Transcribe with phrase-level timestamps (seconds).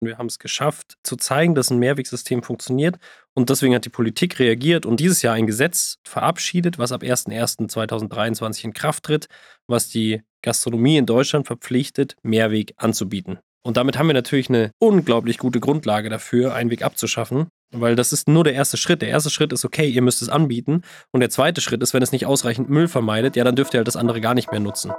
[0.00, 2.96] Wir haben es geschafft, zu zeigen, dass ein Mehrwegsystem funktioniert.
[3.34, 8.64] Und deswegen hat die Politik reagiert und dieses Jahr ein Gesetz verabschiedet, was ab 01.01.2023
[8.64, 9.28] in Kraft tritt,
[9.66, 13.38] was die Gastronomie in Deutschland verpflichtet, Mehrweg anzubieten.
[13.62, 18.12] Und damit haben wir natürlich eine unglaublich gute Grundlage dafür, einen Weg abzuschaffen, weil das
[18.14, 19.02] ist nur der erste Schritt.
[19.02, 20.82] Der erste Schritt ist, okay, ihr müsst es anbieten.
[21.12, 23.78] Und der zweite Schritt ist, wenn es nicht ausreichend Müll vermeidet, ja, dann dürft ihr
[23.78, 24.92] halt das andere gar nicht mehr nutzen.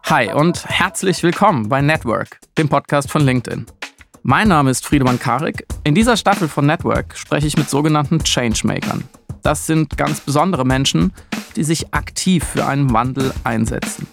[0.00, 3.66] Hi und herzlich willkommen bei Network, dem Podcast von LinkedIn.
[4.22, 5.66] Mein Name ist Friedemann Karik.
[5.84, 9.04] In dieser Staffel von Network spreche ich mit sogenannten Changemakern.
[9.42, 11.12] Das sind ganz besondere Menschen,
[11.56, 14.06] die sich aktiv für einen Wandel einsetzen.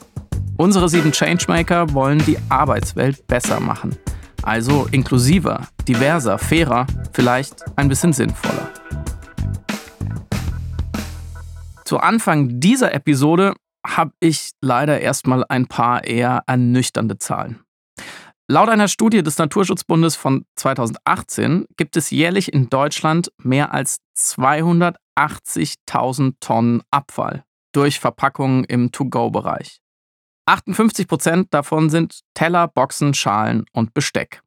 [0.57, 3.97] Unsere sieben Changemaker wollen die Arbeitswelt besser machen.
[4.43, 8.69] Also inklusiver, diverser, fairer, vielleicht ein bisschen sinnvoller.
[11.85, 13.55] Zu Anfang dieser Episode
[13.97, 17.63] habe ich leider erstmal ein paar eher ernüchternde Zahlen.
[18.51, 26.33] Laut einer Studie des Naturschutzbundes von 2018 gibt es jährlich in Deutschland mehr als 280.000
[26.39, 29.81] Tonnen Abfall durch Verpackungen im To-Go-Bereich.
[30.47, 34.41] 58 Prozent davon sind Teller, Boxen, Schalen und Besteck.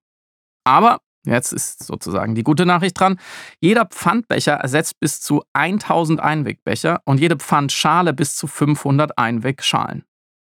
[0.64, 3.19] Aber Jetzt ist sozusagen die gute Nachricht dran.
[3.61, 10.05] Jeder Pfandbecher ersetzt bis zu 1000 Einwegbecher und jede Pfandschale bis zu 500 Einwegschalen.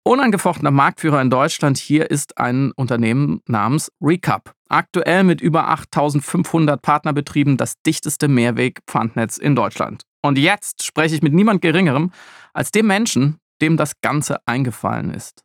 [0.03, 4.55] Unangefochtener Marktführer in Deutschland hier ist ein Unternehmen namens Recap.
[4.69, 10.05] Aktuell mit über 8500 Partnerbetrieben das dichteste Mehrweg-Pfandnetz in Deutschland.
[10.23, 12.13] Und jetzt spreche ich mit niemand Geringerem
[12.55, 15.45] als dem Menschen, dem das Ganze eingefallen ist.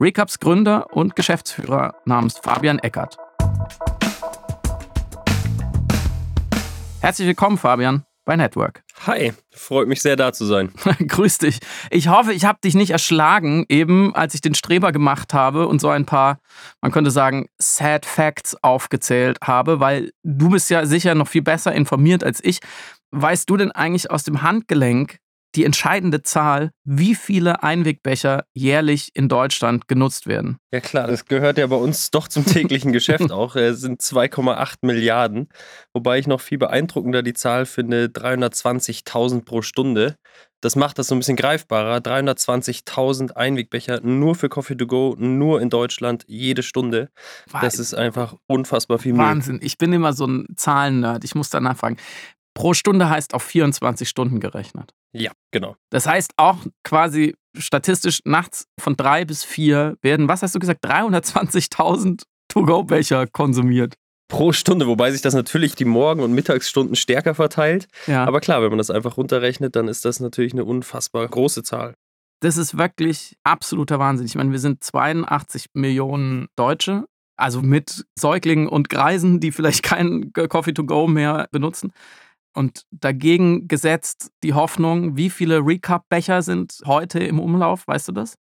[0.00, 3.18] Recaps Gründer und Geschäftsführer namens Fabian Eckert.
[7.00, 8.82] Herzlich willkommen, Fabian, bei Network.
[9.06, 10.72] Hi, freut mich sehr, da zu sein.
[10.98, 11.60] Grüß dich.
[11.90, 15.80] Ich hoffe, ich habe dich nicht erschlagen, eben als ich den Streber gemacht habe und
[15.80, 16.40] so ein paar,
[16.82, 21.72] man könnte sagen, Sad Facts aufgezählt habe, weil du bist ja sicher noch viel besser
[21.72, 22.58] informiert als ich.
[23.12, 25.18] Weißt du denn eigentlich aus dem Handgelenk,
[25.54, 30.58] die entscheidende Zahl, wie viele Einwegbecher jährlich in Deutschland genutzt werden.
[30.72, 33.56] Ja klar, das gehört ja bei uns doch zum täglichen Geschäft auch.
[33.56, 35.48] Es sind 2,8 Milliarden,
[35.92, 40.16] wobei ich noch viel beeindruckender die Zahl finde, 320.000 pro Stunde.
[40.60, 41.98] Das macht das so ein bisschen greifbarer.
[41.98, 47.10] 320.000 Einwegbecher nur für Coffee to go, nur in Deutschland, jede Stunde.
[47.60, 49.24] Das ist einfach unfassbar viel Müll.
[49.24, 49.60] Wahnsinn.
[49.62, 51.22] Ich bin immer so ein Zahlen-Nerd.
[51.24, 51.96] Ich muss danach fragen.
[52.58, 54.92] Pro Stunde heißt auf 24 Stunden gerechnet.
[55.12, 55.76] Ja, genau.
[55.90, 60.84] Das heißt auch quasi statistisch nachts von drei bis vier werden, was hast du gesagt,
[60.84, 63.94] 320.000 To-Go-Becher konsumiert.
[64.26, 67.86] Pro Stunde, wobei sich das natürlich die Morgen- und Mittagsstunden stärker verteilt.
[68.08, 68.24] Ja.
[68.24, 71.94] Aber klar, wenn man das einfach runterrechnet, dann ist das natürlich eine unfassbar große Zahl.
[72.40, 74.26] Das ist wirklich absoluter Wahnsinn.
[74.26, 77.04] Ich meine, wir sind 82 Millionen Deutsche,
[77.36, 81.92] also mit Säuglingen und Greisen, die vielleicht kein Coffee to go mehr benutzen.
[82.58, 87.86] Und dagegen gesetzt die Hoffnung, wie viele Recap-Becher sind heute im Umlauf?
[87.86, 88.34] Weißt du das?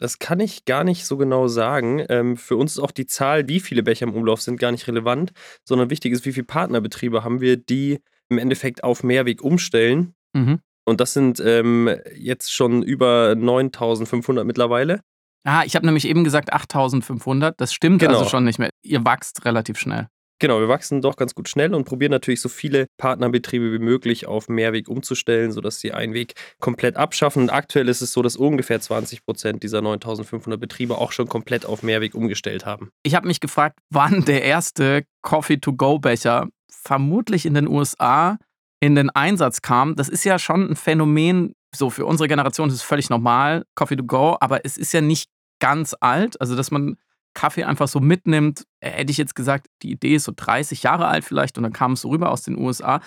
[0.00, 2.02] Das kann ich gar nicht so genau sagen.
[2.08, 4.88] Ähm, für uns ist auch die Zahl, wie viele Becher im Umlauf sind, gar nicht
[4.88, 7.98] relevant, sondern wichtig ist, wie viele Partnerbetriebe haben wir, die
[8.30, 10.14] im Endeffekt auf Mehrweg umstellen.
[10.32, 10.60] Mhm.
[10.86, 15.02] Und das sind ähm, jetzt schon über 9500 mittlerweile.
[15.44, 17.60] Ah, ich habe nämlich eben gesagt 8500.
[17.60, 18.20] Das stimmt genau.
[18.20, 18.70] also schon nicht mehr.
[18.80, 20.08] Ihr wachst relativ schnell.
[20.40, 24.26] Genau, wir wachsen doch ganz gut schnell und probieren natürlich so viele Partnerbetriebe wie möglich
[24.26, 27.42] auf Mehrweg umzustellen, sodass sie Einweg komplett abschaffen.
[27.42, 31.66] Und aktuell ist es so, dass ungefähr 20 Prozent dieser 9500 Betriebe auch schon komplett
[31.66, 32.90] auf Mehrweg umgestellt haben.
[33.02, 38.38] Ich habe mich gefragt, wann der erste Coffee-to-Go-Becher vermutlich in den USA
[38.80, 39.96] in den Einsatz kam.
[39.96, 43.96] Das ist ja schon ein Phänomen, so für unsere Generation ist es völlig normal, Coffee
[43.96, 45.28] to go, aber es ist ja nicht
[45.60, 46.40] ganz alt.
[46.40, 46.96] Also, dass man
[47.34, 51.06] Kaffee einfach so mitnimmt, äh, hätte ich jetzt gesagt, die Idee ist so 30 Jahre
[51.06, 53.00] alt vielleicht und dann kam es so rüber aus den USA.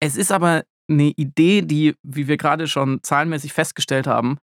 [0.00, 4.38] Es ist aber eine Idee, die, wie wir gerade schon zahlenmäßig festgestellt haben,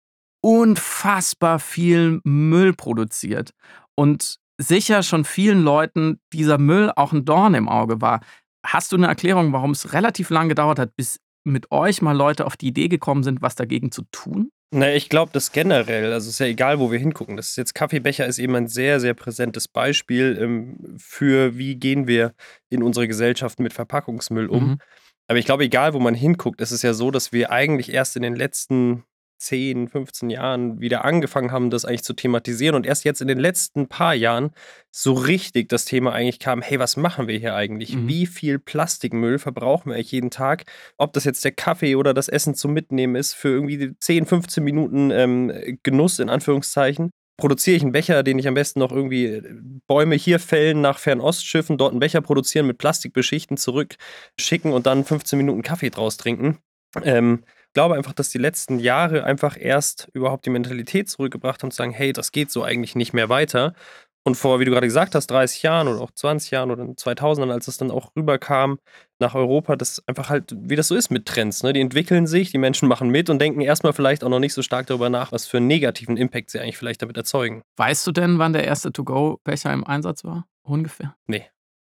[0.43, 3.51] unfassbar viel Müll produziert
[3.95, 8.21] und sicher schon vielen Leuten dieser Müll auch ein Dorn im Auge war.
[8.65, 12.47] Hast du eine Erklärung, warum es relativ lange gedauert hat, bis mit euch mal Leute
[12.47, 14.51] auf die Idee gekommen sind, was dagegen zu tun?
[14.73, 17.37] Naja, ich glaube, das generell, also es ist ja egal, wo wir hingucken.
[17.37, 22.07] Das ist jetzt Kaffeebecher ist eben ein sehr, sehr präsentes Beispiel ähm, für, wie gehen
[22.07, 22.35] wir
[22.69, 24.65] in unserer Gesellschaft mit Verpackungsmüll um.
[24.65, 24.79] Mhm.
[25.27, 28.15] Aber ich glaube, egal, wo man hinguckt, ist es ja so, dass wir eigentlich erst
[28.15, 29.05] in den letzten
[29.41, 33.39] 10, 15 Jahren wieder angefangen haben, das eigentlich zu thematisieren und erst jetzt in den
[33.39, 34.51] letzten paar Jahren
[34.91, 37.97] so richtig das Thema eigentlich kam, hey, was machen wir hier eigentlich?
[37.97, 38.09] Mhm.
[38.09, 40.65] Wie viel Plastikmüll verbrauchen wir eigentlich jeden Tag?
[40.99, 44.63] Ob das jetzt der Kaffee oder das Essen zum Mitnehmen ist für irgendwie 10, 15
[44.63, 47.11] Minuten ähm, Genuss in Anführungszeichen
[47.41, 49.43] produziere ich einen Becher, den ich am besten noch irgendwie äh,
[49.89, 55.05] Bäume hier fällen, nach Fernostschiffen, dort einen Becher produzieren, mit Plastik beschichten, zurückschicken und dann
[55.05, 56.59] 15 Minuten Kaffee draus trinken.
[57.03, 57.43] Ähm,
[57.73, 61.93] glaube einfach, dass die letzten Jahre einfach erst überhaupt die Mentalität zurückgebracht haben, zu sagen,
[61.93, 63.75] hey, das geht so eigentlich nicht mehr weiter.
[64.23, 67.51] Und vor, wie du gerade gesagt hast, 30 Jahren oder auch 20 Jahren oder 2000ern,
[67.51, 68.79] als es dann auch rüberkam
[69.19, 71.63] nach Europa, das einfach halt, wie das so ist mit Trends.
[71.63, 71.73] Ne?
[71.73, 74.61] Die entwickeln sich, die Menschen machen mit und denken erstmal vielleicht auch noch nicht so
[74.61, 77.63] stark darüber nach, was für einen negativen Impact sie eigentlich vielleicht damit erzeugen.
[77.79, 80.47] Weißt du denn, wann der erste To-Go-Becher im Einsatz war?
[80.63, 81.17] Ungefähr.
[81.27, 81.47] Nee.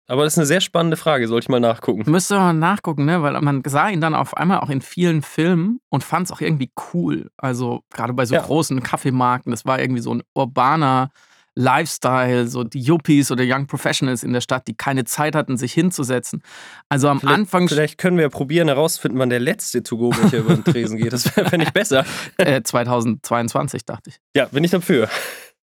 [0.07, 2.09] Aber das ist eine sehr spannende Frage, sollte ich mal nachgucken.
[2.09, 3.21] Müsste man nachgucken, ne?
[3.21, 6.39] Weil man sah ihn dann auf einmal auch in vielen Filmen und fand es auch
[6.41, 7.29] irgendwie cool.
[7.37, 8.41] Also gerade bei so Ja.
[8.41, 11.09] großen Kaffeemarken, das war irgendwie so ein urbaner
[11.55, 15.73] Lifestyle, so die Yuppies oder Young Professionals in der Stadt, die keine Zeit hatten, sich
[15.73, 16.43] hinzusetzen.
[16.87, 20.63] Also am Vielleicht, Anfang vielleicht können wir probieren herauszufinden, wann der letzte To-Go-Becher über den
[20.63, 21.11] Tresen geht.
[21.13, 22.05] Das fände ich besser.
[22.37, 24.19] äh, 2022, dachte ich.
[24.35, 25.09] Ja, bin ich dafür.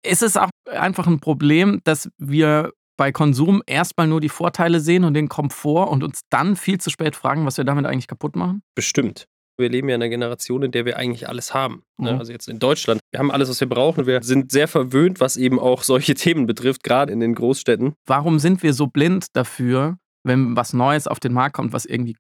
[0.04, 5.06] Ist es auch einfach ein Problem, dass wir bei Konsum erstmal nur die Vorteile sehen
[5.06, 8.36] und den Komfort und uns dann viel zu spät fragen, was wir damit eigentlich kaputt
[8.36, 8.62] machen?
[8.76, 9.28] Bestimmt.
[9.58, 11.82] Wir leben ja in einer Generation, in der wir eigentlich alles haben.
[11.98, 12.14] Ne?
[12.14, 12.20] Mhm.
[12.20, 13.02] Also jetzt in Deutschland.
[13.10, 14.06] Wir haben alles, was wir brauchen.
[14.06, 17.96] Wir sind sehr verwöhnt, was eben auch solche Themen betrifft, gerade in den Großstädten.
[18.06, 22.18] Warum sind wir so blind dafür, wenn was Neues auf den Markt kommt, was irgendwie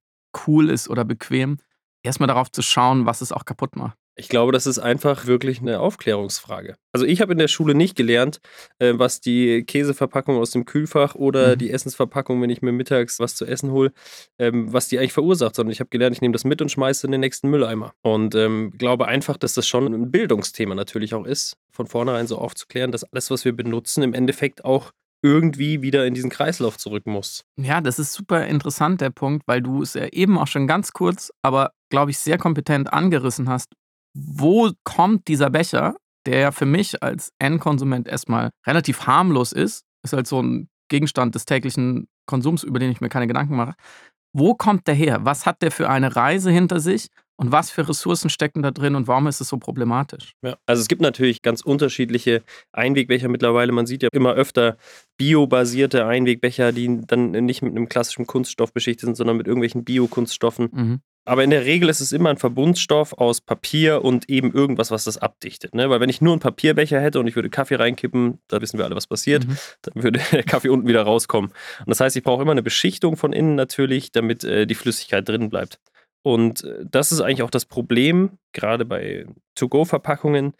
[0.48, 1.60] cool ist oder bequem,
[2.02, 4.00] erstmal darauf zu schauen, was es auch kaputt macht?
[4.16, 6.76] Ich glaube, das ist einfach wirklich eine Aufklärungsfrage.
[6.92, 8.40] Also ich habe in der Schule nicht gelernt,
[8.80, 11.60] äh, was die Käseverpackung aus dem Kühlfach oder Mhm.
[11.60, 13.94] die Essensverpackung, wenn ich mir mittags was zu essen hole,
[14.38, 17.08] ähm, was die eigentlich verursacht, sondern ich habe gelernt, ich nehme das mit und schmeiße
[17.08, 17.94] in den nächsten Mülleimer.
[18.02, 22.38] Und ähm, glaube einfach, dass das schon ein Bildungsthema natürlich auch ist, von vornherein so
[22.38, 24.92] aufzuklären, dass alles, was wir benutzen, im Endeffekt auch
[25.24, 27.44] irgendwie wieder in diesen Kreislauf zurück muss.
[27.56, 30.94] Ja, das ist super interessant, der Punkt, weil du es ja eben auch schon ganz
[30.94, 33.72] kurz, aber glaube ich sehr kompetent angerissen hast.
[34.14, 40.14] Wo kommt dieser Becher, der ja für mich als Endkonsument erstmal relativ harmlos ist, ist
[40.14, 43.74] halt so ein Gegenstand des täglichen Konsums, über den ich mir keine Gedanken mache.
[44.34, 45.20] Wo kommt der her?
[45.24, 47.08] Was hat der für eine Reise hinter sich?
[47.38, 50.34] Und was für Ressourcen stecken da drin und warum ist es so problematisch?
[50.44, 53.72] Ja, also es gibt natürlich ganz unterschiedliche Einwegbecher mittlerweile.
[53.72, 54.78] Man sieht ja immer öfter
[55.18, 60.70] biobasierte Einwegbecher, die dann nicht mit einem klassischen Kunststoff beschichtet sind, sondern mit irgendwelchen Biokunststoffen.
[60.72, 61.02] Mhm.
[61.24, 65.04] Aber in der Regel ist es immer ein Verbundstoff aus Papier und eben irgendwas, was
[65.04, 65.76] das abdichtet.
[65.76, 65.90] Ne?
[65.90, 68.86] Weil wenn ich nur einen Papierbecher hätte und ich würde Kaffee reinkippen, da wissen wir
[68.86, 69.58] alle, was passiert, Mhm.
[69.84, 71.52] dann würde der Kaffee unten wieder rauskommen.
[71.80, 75.28] Und das heißt, ich brauche immer eine Beschichtung von innen natürlich, damit äh, die Flüssigkeit
[75.30, 75.80] drin bleibt.
[76.24, 79.26] Und äh, das ist eigentlich auch das Problem, gerade bei
[79.56, 80.54] To-Go-Verpackungen,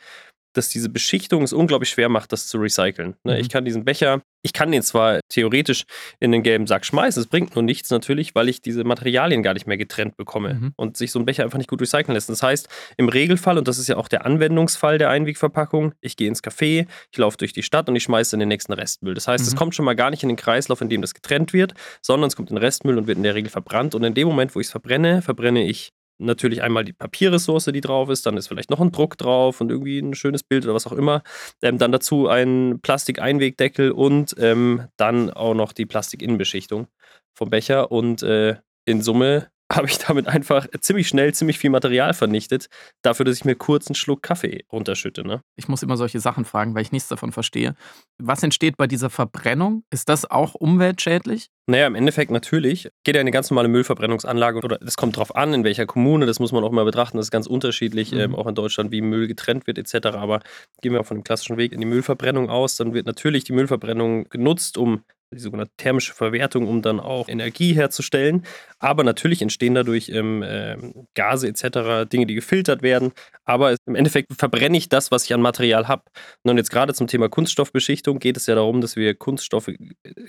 [0.54, 3.16] dass diese Beschichtung es unglaublich schwer macht, das zu recyceln.
[3.24, 3.34] Ne?
[3.36, 3.40] Mhm.
[3.40, 5.84] Ich kann diesen Becher, ich kann den zwar theoretisch
[6.20, 9.54] in den gelben Sack schmeißen, es bringt nur nichts natürlich, weil ich diese Materialien gar
[9.54, 10.74] nicht mehr getrennt bekomme Mhm.
[10.76, 12.30] und sich so ein Becher einfach nicht gut recyceln lässt.
[12.30, 12.68] Das heißt,
[12.98, 16.88] im Regelfall, und das ist ja auch der Anwendungsfall der Einwegverpackung, ich gehe ins Café,
[17.12, 19.14] ich laufe durch die Stadt und ich schmeiße in den nächsten Restmüll.
[19.14, 19.58] Das heißt, es Mhm.
[19.58, 22.36] kommt schon mal gar nicht in den Kreislauf, in dem das getrennt wird, sondern es
[22.36, 23.96] kommt in den Restmüll und wird in der Regel verbrannt.
[23.96, 27.82] Und in dem Moment, wo ich es verbrenne, verbrenne ich natürlich einmal die Papierressource, die
[27.82, 30.74] drauf ist, dann ist vielleicht noch ein Druck drauf und irgendwie ein schönes Bild oder
[30.74, 31.24] was auch immer.
[31.62, 36.88] Ähm, dann dazu ein Plastikeinwegdeckel und ähm, dann auch noch die Plastikinnenbeschichtung
[37.34, 37.92] vom Becher.
[37.92, 42.68] Und äh, in Summe habe ich damit einfach ziemlich schnell ziemlich viel Material vernichtet,
[43.02, 45.26] dafür, dass ich mir kurz einen Schluck Kaffee runterschütte.
[45.26, 45.42] Ne?
[45.56, 47.76] Ich muss immer solche Sachen fragen, weil ich nichts davon verstehe.
[48.18, 49.84] Was entsteht bei dieser Verbrennung?
[49.90, 51.50] Ist das auch umweltschädlich?
[51.68, 52.90] Naja, im Endeffekt natürlich.
[53.04, 56.40] Geht ja eine ganz normale Müllverbrennungsanlage oder das kommt drauf an, in welcher Kommune, das
[56.40, 57.18] muss man auch mal betrachten.
[57.18, 58.20] Das ist ganz unterschiedlich, Mhm.
[58.20, 60.18] ähm, auch in Deutschland, wie Müll getrennt wird, etc.
[60.18, 60.42] Aber
[60.82, 63.54] gehen wir auch von dem klassischen Weg in die Müllverbrennung aus, dann wird natürlich die
[63.54, 65.04] Müllverbrennung genutzt, um
[65.34, 68.44] die sogenannte thermische Verwertung, um dann auch Energie herzustellen.
[68.80, 73.14] Aber natürlich entstehen dadurch ähm, ähm, Gase etc., Dinge, die gefiltert werden.
[73.46, 76.04] Aber es- im Endeffekt verbrenne ich das, was ich an Material habe.
[76.44, 79.70] Und jetzt gerade zum Thema Kunststoffbeschichtung geht es ja darum, dass wir Kunststoffe,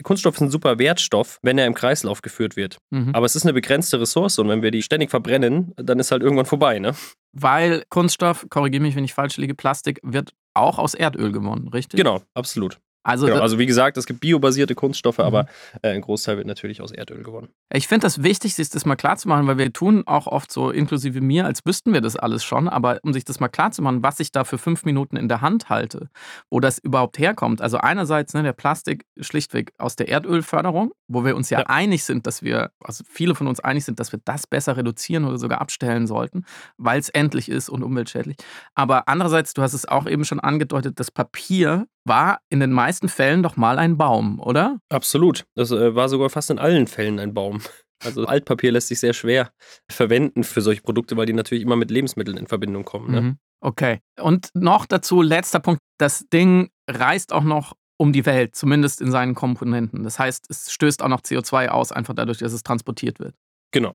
[0.05, 2.79] Kunststoff ist ein super Wertstoff, wenn er im Kreislauf geführt wird.
[2.91, 3.15] Mhm.
[3.15, 6.23] Aber es ist eine begrenzte Ressource und wenn wir die ständig verbrennen, dann ist halt
[6.23, 6.95] irgendwann vorbei, ne?
[7.33, 11.99] Weil Kunststoff, korrigiere mich, wenn ich falsch liege, Plastik wird auch aus Erdöl gewonnen, richtig?
[11.99, 12.79] Genau, absolut.
[13.05, 15.25] Also, Genau, also wie gesagt, es gibt biobasierte Kunststoffe, Mhm.
[15.25, 15.47] aber
[15.83, 17.49] äh, ein Großteil wird natürlich aus Erdöl gewonnen.
[17.73, 20.53] Ich finde das wichtig, sich das mal klar zu machen, weil wir tun auch oft
[20.53, 23.73] so, inklusive mir, als wüssten wir das alles schon, aber um sich das mal klar
[23.73, 26.09] zu machen, was ich da für fünf Minuten in der Hand halte,
[26.51, 27.61] wo das überhaupt herkommt.
[27.61, 31.67] Also einerseits ne, der Plastik schlichtweg aus der Erdölförderung, wo wir uns ja, Ja.
[31.67, 35.25] einig sind, dass wir, also viele von uns einig sind, dass wir das besser reduzieren
[35.25, 36.45] oder sogar abstellen sollten,
[36.79, 38.37] weil es endlich ist und umweltschädlich.
[38.75, 43.09] Aber andererseits, du hast es auch eben schon angedeutet, das Papier war in den meisten
[43.09, 44.79] Fällen doch mal ein Baum, oder?
[44.89, 45.45] Absolut.
[45.55, 47.61] Das äh, war sogar fast in allen Fällen ein Baum.
[48.05, 49.53] Also Altpapier lässt sich sehr schwer
[49.91, 53.11] verwenden für solche Produkte, weil die natürlich immer mit Lebensmitteln in Verbindung kommen.
[53.11, 53.21] Ne?
[53.21, 53.39] Mhm.
[53.61, 54.01] Okay.
[54.21, 59.13] Und noch dazu, letzter Punkt, das Ding reist auch noch um die Welt, zumindest in
[59.13, 60.03] seinen Komponenten.
[60.03, 63.37] Das heißt, es stößt auch noch CO2 aus, einfach dadurch, dass es transportiert wird.
[63.71, 63.93] Genau.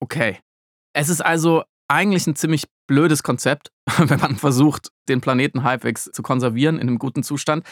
[0.00, 0.40] Okay.
[0.92, 6.22] Es ist also eigentlich ein ziemlich blödes Konzept, wenn man versucht, den Planeten halbwegs zu
[6.22, 7.64] konservieren in einem guten Zustand.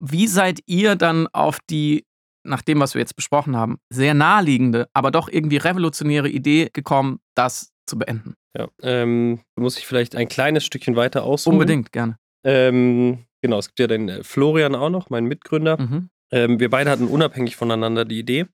[0.00, 2.04] Wie seid ihr dann auf die,
[2.44, 7.20] nach dem, was wir jetzt besprochen haben, sehr naheliegende, aber doch irgendwie revolutionäre Idee gekommen,
[7.34, 8.34] das zu beenden?
[8.56, 8.68] Ja.
[8.82, 11.56] Ähm, muss ich vielleicht ein kleines Stückchen weiter ausholen?
[11.56, 12.16] Unbedingt, gerne.
[12.44, 15.80] Ähm, genau, es gibt ja den äh, Florian auch noch, mein Mitgründer.
[15.80, 16.10] Mhm.
[16.32, 18.46] Ähm, wir beide hatten unabhängig voneinander die Idee.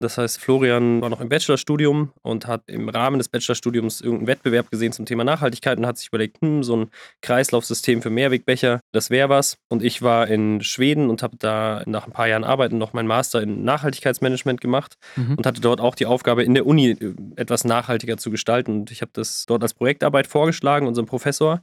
[0.00, 4.70] Das heißt, Florian war noch im Bachelorstudium und hat im Rahmen des Bachelorstudiums irgendeinen Wettbewerb
[4.70, 6.90] gesehen zum Thema Nachhaltigkeit und hat sich überlegt, hm, so ein
[7.20, 9.58] Kreislaufsystem für Mehrwegbecher, das wäre was.
[9.68, 13.06] Und ich war in Schweden und habe da nach ein paar Jahren Arbeiten noch meinen
[13.08, 15.34] Master in Nachhaltigkeitsmanagement gemacht Mhm.
[15.36, 18.72] und hatte dort auch die Aufgabe, in der Uni äh, etwas nachhaltiger zu gestalten.
[18.80, 21.62] Und ich habe das dort als Projektarbeit vorgeschlagen, unserem Professor,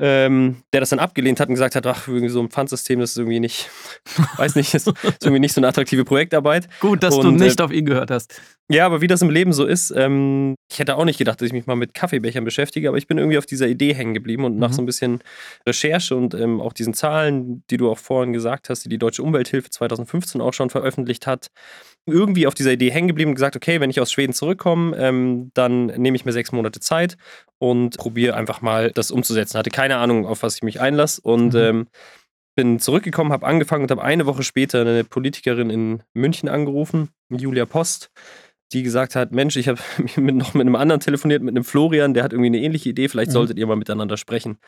[0.00, 3.10] ähm, der das dann abgelehnt hat und gesagt hat, ach, irgendwie so ein Pfandsystem, das
[3.10, 3.68] ist irgendwie nicht,
[4.36, 6.68] weiß nicht, ist, ist irgendwie nicht so eine attraktive Projektarbeit.
[6.80, 8.40] Gut, dass Und, du nicht äh, auf ihn gehört hast.
[8.68, 11.46] Ja, aber wie das im Leben so ist, ähm, ich hätte auch nicht gedacht, dass
[11.46, 14.44] ich mich mal mit Kaffeebechern beschäftige, aber ich bin irgendwie auf dieser Idee hängen geblieben
[14.44, 14.74] und nach Mhm.
[14.74, 15.20] so ein bisschen
[15.66, 19.22] Recherche und ähm, auch diesen Zahlen, die du auch vorhin gesagt hast, die die Deutsche
[19.22, 21.48] Umwelthilfe 2015 auch schon veröffentlicht hat,
[22.06, 25.50] irgendwie auf dieser Idee hängen geblieben und gesagt, okay, wenn ich aus Schweden zurückkomme, ähm,
[25.54, 27.16] dann nehme ich mir sechs Monate Zeit
[27.58, 29.58] und probiere einfach mal das umzusetzen.
[29.58, 31.60] Hatte keine Ahnung, auf was ich mich einlasse und Mhm.
[31.60, 31.88] ähm,
[32.56, 37.64] bin zurückgekommen, habe angefangen und habe eine Woche später eine Politikerin in München angerufen, Julia
[37.64, 38.10] Post,
[38.72, 39.80] die gesagt hat, Mensch, ich habe
[40.16, 43.30] noch mit einem anderen telefoniert, mit einem Florian, der hat irgendwie eine ähnliche Idee, vielleicht
[43.30, 43.34] Mhm.
[43.34, 44.58] solltet ihr mal miteinander sprechen.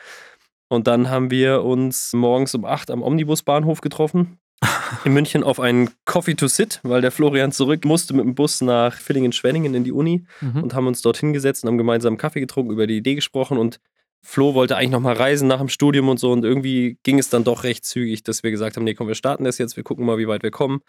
[0.69, 4.39] Und dann haben wir uns morgens um 8 am Omnibusbahnhof getroffen.
[5.05, 8.61] In München auf einen Coffee to Sit, weil der Florian zurück musste mit dem Bus
[8.61, 10.63] nach Villingen-Schwenningen in die Uni Mhm.
[10.63, 13.57] und haben uns dort hingesetzt und haben gemeinsam Kaffee getrunken, über die Idee gesprochen.
[13.57, 13.79] Und
[14.21, 16.31] Flo wollte eigentlich nochmal reisen nach dem Studium und so.
[16.31, 19.15] Und irgendwie ging es dann doch recht zügig, dass wir gesagt haben, nee, komm, wir
[19.15, 20.79] starten das jetzt, wir gucken mal, wie weit wir kommen.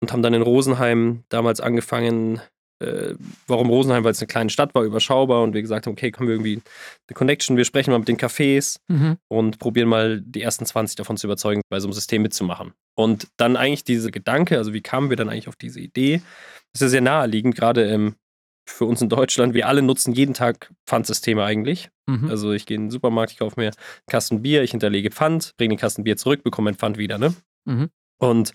[0.00, 2.40] Und haben dann in Rosenheim damals angefangen,
[2.86, 3.14] äh,
[3.46, 6.28] warum Rosenheim, weil es eine kleine Stadt war, überschaubar und wir gesagt haben, okay, kommen
[6.28, 6.60] wir irgendwie
[7.08, 9.16] eine Connection, wir sprechen mal mit den Cafés Mhm.
[9.28, 12.72] und probieren mal die ersten 20 davon zu überzeugen, bei so einem System mitzumachen.
[12.96, 16.22] Und dann eigentlich diese Gedanke, also wie kamen wir dann eigentlich auf diese Idee,
[16.74, 18.14] ist ja sehr naheliegend, gerade ähm,
[18.68, 19.52] für uns in Deutschland.
[19.54, 21.90] Wir alle nutzen jeden Tag Pfandsysteme eigentlich.
[22.06, 22.30] Mhm.
[22.30, 25.52] Also ich gehe in den Supermarkt, ich kaufe mir einen Kasten Bier, ich hinterlege Pfand,
[25.58, 27.18] bringe den Kasten Bier zurück, bekomme mein Pfand wieder.
[27.18, 27.34] Ne?
[27.66, 27.90] Mhm.
[28.18, 28.52] Und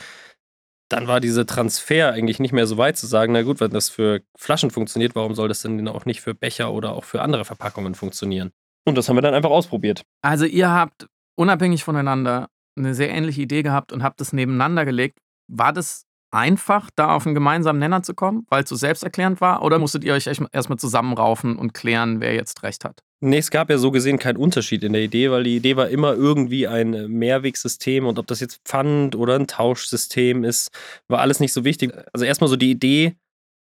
[0.89, 3.89] dann war dieser Transfer eigentlich nicht mehr so weit zu sagen, na gut, wenn das
[3.89, 7.45] für Flaschen funktioniert, warum soll das denn auch nicht für Becher oder auch für andere
[7.45, 8.51] Verpackungen funktionieren?
[8.85, 10.01] Und das haben wir dann einfach ausprobiert.
[10.21, 15.19] Also ihr habt unabhängig voneinander eine sehr ähnliche Idee gehabt und habt es nebeneinander gelegt.
[15.47, 19.63] War das einfach, da auf einen gemeinsamen Nenner zu kommen, weil es so selbsterklärend war?
[19.63, 23.03] Oder musstet ihr euch erstmal zusammenraufen und klären, wer jetzt recht hat?
[23.21, 25.89] Nee, es gab ja so gesehen keinen Unterschied in der Idee, weil die Idee war
[25.89, 30.69] immer irgendwie ein äh, Mehrwegsystem und ob das jetzt Pfand oder ein Tauschsystem ist,
[31.09, 31.91] war alles nicht so wichtig.
[32.13, 33.15] Also erstmal so die Idee,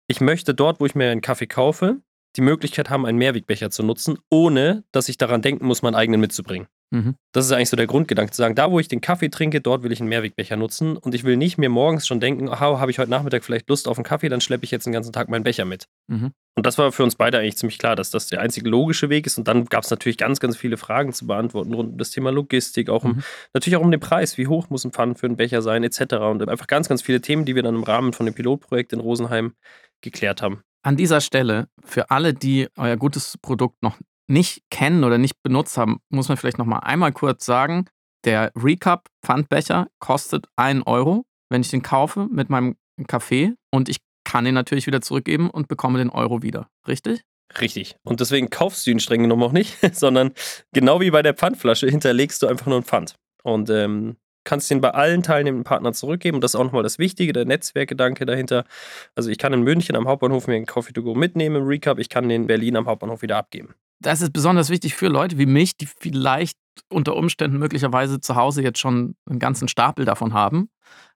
[0.08, 1.98] ich möchte dort, wo ich mir einen Kaffee kaufe,
[2.36, 6.22] die Möglichkeit haben, einen Mehrwegbecher zu nutzen, ohne dass ich daran denken muss, meinen eigenen
[6.22, 6.68] mitzubringen.
[6.92, 7.16] Mhm.
[7.34, 9.84] Das ist eigentlich so der Grundgedanke, zu sagen, da wo ich den Kaffee trinke, dort
[9.84, 12.92] will ich einen Mehrwegbecher nutzen und ich will nicht mir morgens schon denken, aha, habe
[12.92, 15.30] ich heute Nachmittag vielleicht Lust auf einen Kaffee, dann schleppe ich jetzt den ganzen Tag
[15.30, 15.86] meinen Becher mit.
[16.08, 16.32] Mhm.
[16.60, 19.26] Und das war für uns beide eigentlich ziemlich klar, dass das der einzige logische Weg
[19.26, 19.38] ist.
[19.38, 22.32] Und dann gab es natürlich ganz, ganz viele Fragen zu beantworten rund um das Thema
[22.34, 23.24] Logistik, auch um, Mhm.
[23.54, 26.16] natürlich auch um den Preis, wie hoch muss ein Pfand für einen Becher sein, etc.
[26.16, 29.00] Und einfach ganz, ganz viele Themen, die wir dann im Rahmen von dem Pilotprojekt in
[29.00, 29.54] Rosenheim
[30.02, 30.62] geklärt haben.
[30.84, 33.98] An dieser Stelle, für alle, die euer gutes Produkt noch
[34.28, 37.86] nicht kennen oder nicht benutzt haben, muss man vielleicht noch mal einmal kurz sagen,
[38.26, 42.76] der Recap Pfandbecher kostet 1 Euro, wenn ich den kaufe mit meinem
[43.08, 44.00] Kaffee und ich
[44.30, 46.70] kann ihn natürlich wieder zurückgeben und bekomme den Euro wieder.
[46.88, 47.24] Richtig?
[47.60, 47.96] Richtig.
[48.04, 50.34] Und deswegen kaufst du ihn streng genommen auch nicht, sondern
[50.72, 53.16] genau wie bei der Pfandflasche hinterlegst du einfach nur ein Pfand.
[53.42, 56.36] Und ähm, kannst den bei allen teilnehmenden Partnern zurückgeben.
[56.36, 58.66] Und das ist auch nochmal das Wichtige, der Netzwerkgedanke dahinter.
[59.16, 61.98] Also ich kann in München am Hauptbahnhof mir einen Coffee to go mitnehmen im Recap,
[61.98, 63.74] ich kann den in Berlin am Hauptbahnhof wieder abgeben.
[64.00, 66.58] Das ist besonders wichtig für Leute wie mich, die vielleicht
[66.90, 70.70] unter Umständen möglicherweise zu Hause jetzt schon einen ganzen Stapel davon haben,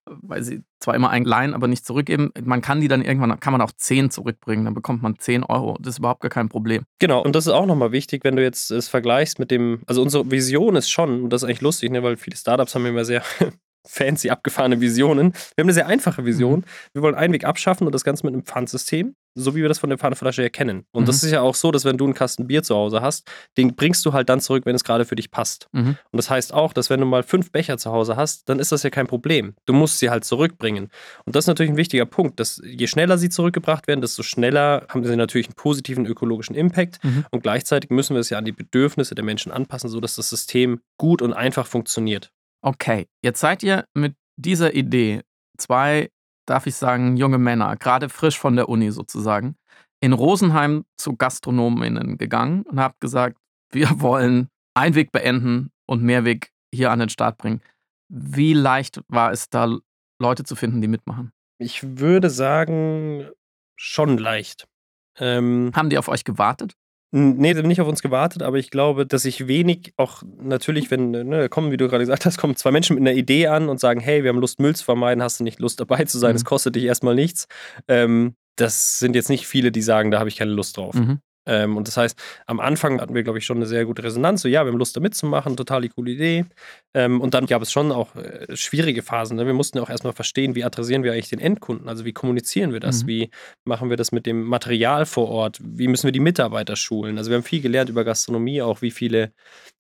[0.05, 2.31] weil sie zwar immer einen leihen, aber nicht zurückgeben.
[2.43, 5.77] Man kann die dann irgendwann, kann man auch 10 zurückbringen, dann bekommt man 10 Euro.
[5.79, 6.83] Das ist überhaupt gar kein Problem.
[6.99, 10.01] Genau, und das ist auch nochmal wichtig, wenn du jetzt es vergleichst mit dem, also
[10.01, 13.05] unsere Vision ist schon, und das ist eigentlich lustig, ne, weil viele Startups haben immer
[13.05, 13.23] sehr
[13.87, 15.33] fancy abgefahrene Visionen.
[15.55, 16.59] Wir haben eine sehr einfache Vision.
[16.59, 16.65] Mhm.
[16.93, 19.89] Wir wollen Einweg abschaffen und das Ganze mit einem Pfandsystem, so wie wir das von
[19.89, 20.85] der Pfandflasche erkennen.
[20.91, 21.05] Und mhm.
[21.07, 23.75] das ist ja auch so, dass wenn du einen Kasten Bier zu Hause hast, den
[23.75, 25.67] bringst du halt dann zurück, wenn es gerade für dich passt.
[25.71, 25.97] Mhm.
[26.11, 28.71] Und das heißt auch, dass wenn du mal fünf Becher zu Hause hast, dann ist
[28.71, 29.55] das ja kein Problem.
[29.65, 30.89] Du musst sie halt zurückbringen.
[31.25, 34.85] Und das ist natürlich ein wichtiger Punkt, dass je schneller sie zurückgebracht werden, desto schneller
[34.89, 37.03] haben sie natürlich einen positiven ökologischen Impact.
[37.03, 37.25] Mhm.
[37.31, 40.81] Und gleichzeitig müssen wir es ja an die Bedürfnisse der Menschen anpassen, sodass das System
[40.97, 42.31] gut und einfach funktioniert.
[42.61, 45.21] Okay, jetzt seid ihr mit dieser Idee
[45.57, 46.09] zwei,
[46.45, 49.55] darf ich sagen, junge Männer, gerade frisch von der Uni sozusagen,
[50.01, 53.37] in Rosenheim zu GastronomInnen gegangen und habt gesagt,
[53.71, 57.61] wir wollen Einweg beenden und Mehrweg hier an den Start bringen.
[58.09, 59.77] Wie leicht war es da,
[60.19, 61.31] Leute zu finden, die mitmachen?
[61.57, 63.29] Ich würde sagen,
[63.75, 64.67] schon leicht.
[65.17, 66.73] Ähm, Haben die auf euch gewartet?
[67.15, 71.47] Nee, nicht auf uns gewartet, aber ich glaube, dass ich wenig auch natürlich, wenn, ne,
[71.47, 73.99] kommen, wie du gerade gesagt hast, kommen zwei Menschen mit einer Idee an und sagen,
[73.99, 76.41] hey, wir haben Lust, Müll zu vermeiden, hast du nicht Lust dabei zu sein, es
[76.41, 76.47] mhm.
[76.47, 77.45] kostet dich erstmal nichts.
[77.87, 80.95] Ähm, das sind jetzt nicht viele, die sagen, da habe ich keine Lust drauf.
[80.95, 81.19] Mhm.
[81.45, 84.41] Ähm, und das heißt, am Anfang hatten wir, glaube ich, schon eine sehr gute Resonanz.
[84.41, 86.45] So, ja, wir haben Lust, da mitzumachen, total die coole Idee.
[86.93, 89.37] Ähm, und dann gab es schon auch äh, schwierige Phasen.
[89.37, 89.45] Ne?
[89.45, 91.89] Wir mussten ja auch erstmal verstehen, wie adressieren wir eigentlich den Endkunden?
[91.89, 93.03] Also, wie kommunizieren wir das?
[93.03, 93.07] Mhm.
[93.07, 93.29] Wie
[93.65, 95.59] machen wir das mit dem Material vor Ort?
[95.61, 97.17] Wie müssen wir die Mitarbeiter schulen?
[97.17, 99.33] Also, wir haben viel gelernt über Gastronomie, auch wie viele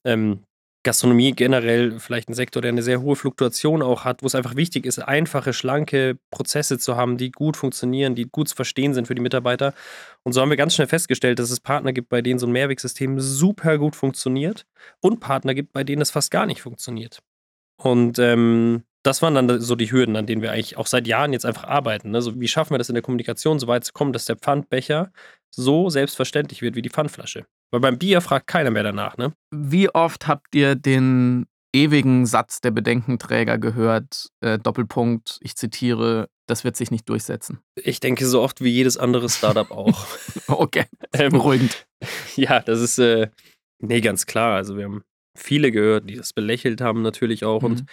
[0.03, 0.43] ähm,
[0.83, 4.55] Gastronomie generell vielleicht ein Sektor, der eine sehr hohe Fluktuation auch hat, wo es einfach
[4.55, 9.07] wichtig ist, einfache, schlanke Prozesse zu haben, die gut funktionieren, die gut zu verstehen sind
[9.07, 9.73] für die Mitarbeiter.
[10.23, 12.51] Und so haben wir ganz schnell festgestellt, dass es Partner gibt, bei denen so ein
[12.51, 14.65] Mehrwegsystem super gut funktioniert
[14.99, 17.19] und Partner gibt, bei denen es fast gar nicht funktioniert.
[17.77, 21.33] Und ähm, das waren dann so die Hürden, an denen wir eigentlich auch seit Jahren
[21.33, 22.11] jetzt einfach arbeiten.
[22.11, 22.21] Ne?
[22.21, 25.11] So, wie schaffen wir das in der Kommunikation so weit zu kommen, dass der Pfandbecher
[25.49, 27.45] so selbstverständlich wird wie die Pfandflasche?
[27.73, 29.33] Weil beim Bier fragt keiner mehr danach, ne?
[29.49, 36.63] Wie oft habt ihr den ewigen Satz der Bedenkenträger gehört, äh, Doppelpunkt, ich zitiere, das
[36.63, 37.61] wird sich nicht durchsetzen?
[37.75, 40.05] Ich denke so oft wie jedes andere Startup auch.
[40.47, 41.87] okay, ähm, beruhigend.
[42.35, 43.29] Ja, das ist, äh,
[43.79, 44.55] nee, ganz klar.
[44.55, 45.03] Also wir haben
[45.35, 47.67] viele gehört, die das belächelt haben natürlich auch mhm.
[47.67, 47.85] und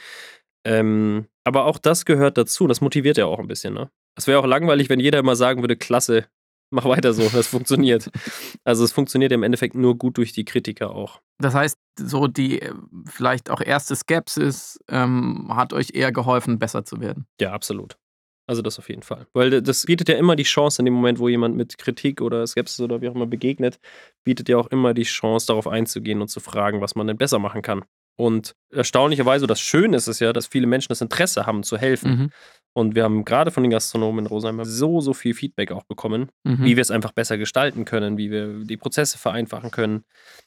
[0.66, 2.66] ähm, aber auch das gehört dazu.
[2.66, 3.90] Das motiviert ja auch ein bisschen, ne?
[4.18, 6.26] Es wäre auch langweilig, wenn jeder immer sagen würde, klasse,
[6.70, 8.10] mach weiter so, das funktioniert.
[8.64, 11.20] Also es funktioniert im Endeffekt nur gut durch die Kritiker auch.
[11.38, 12.72] Das heißt, so die äh,
[13.06, 17.26] vielleicht auch erste Skepsis ähm, hat euch eher geholfen, besser zu werden.
[17.40, 17.97] Ja, absolut.
[18.47, 19.28] Also das auf jeden Fall.
[19.32, 22.45] Weil das bietet ja immer die Chance in dem Moment, wo jemand mit Kritik oder
[22.47, 23.78] Skepsis oder wie auch immer begegnet,
[24.25, 27.38] bietet ja auch immer die Chance, darauf einzugehen und zu fragen, was man denn besser
[27.38, 27.84] machen kann.
[28.16, 32.10] Und erstaunlicherweise, das Schöne ist es ja, dass viele Menschen das Interesse haben, zu helfen.
[32.10, 32.30] Mhm.
[32.73, 36.30] Und wir haben gerade von den Gastronomen in Rosenheim so, so viel Feedback auch bekommen,
[36.44, 36.64] mhm.
[36.64, 40.04] wie wir es einfach besser gestalten können, wie wir die Prozesse vereinfachen können,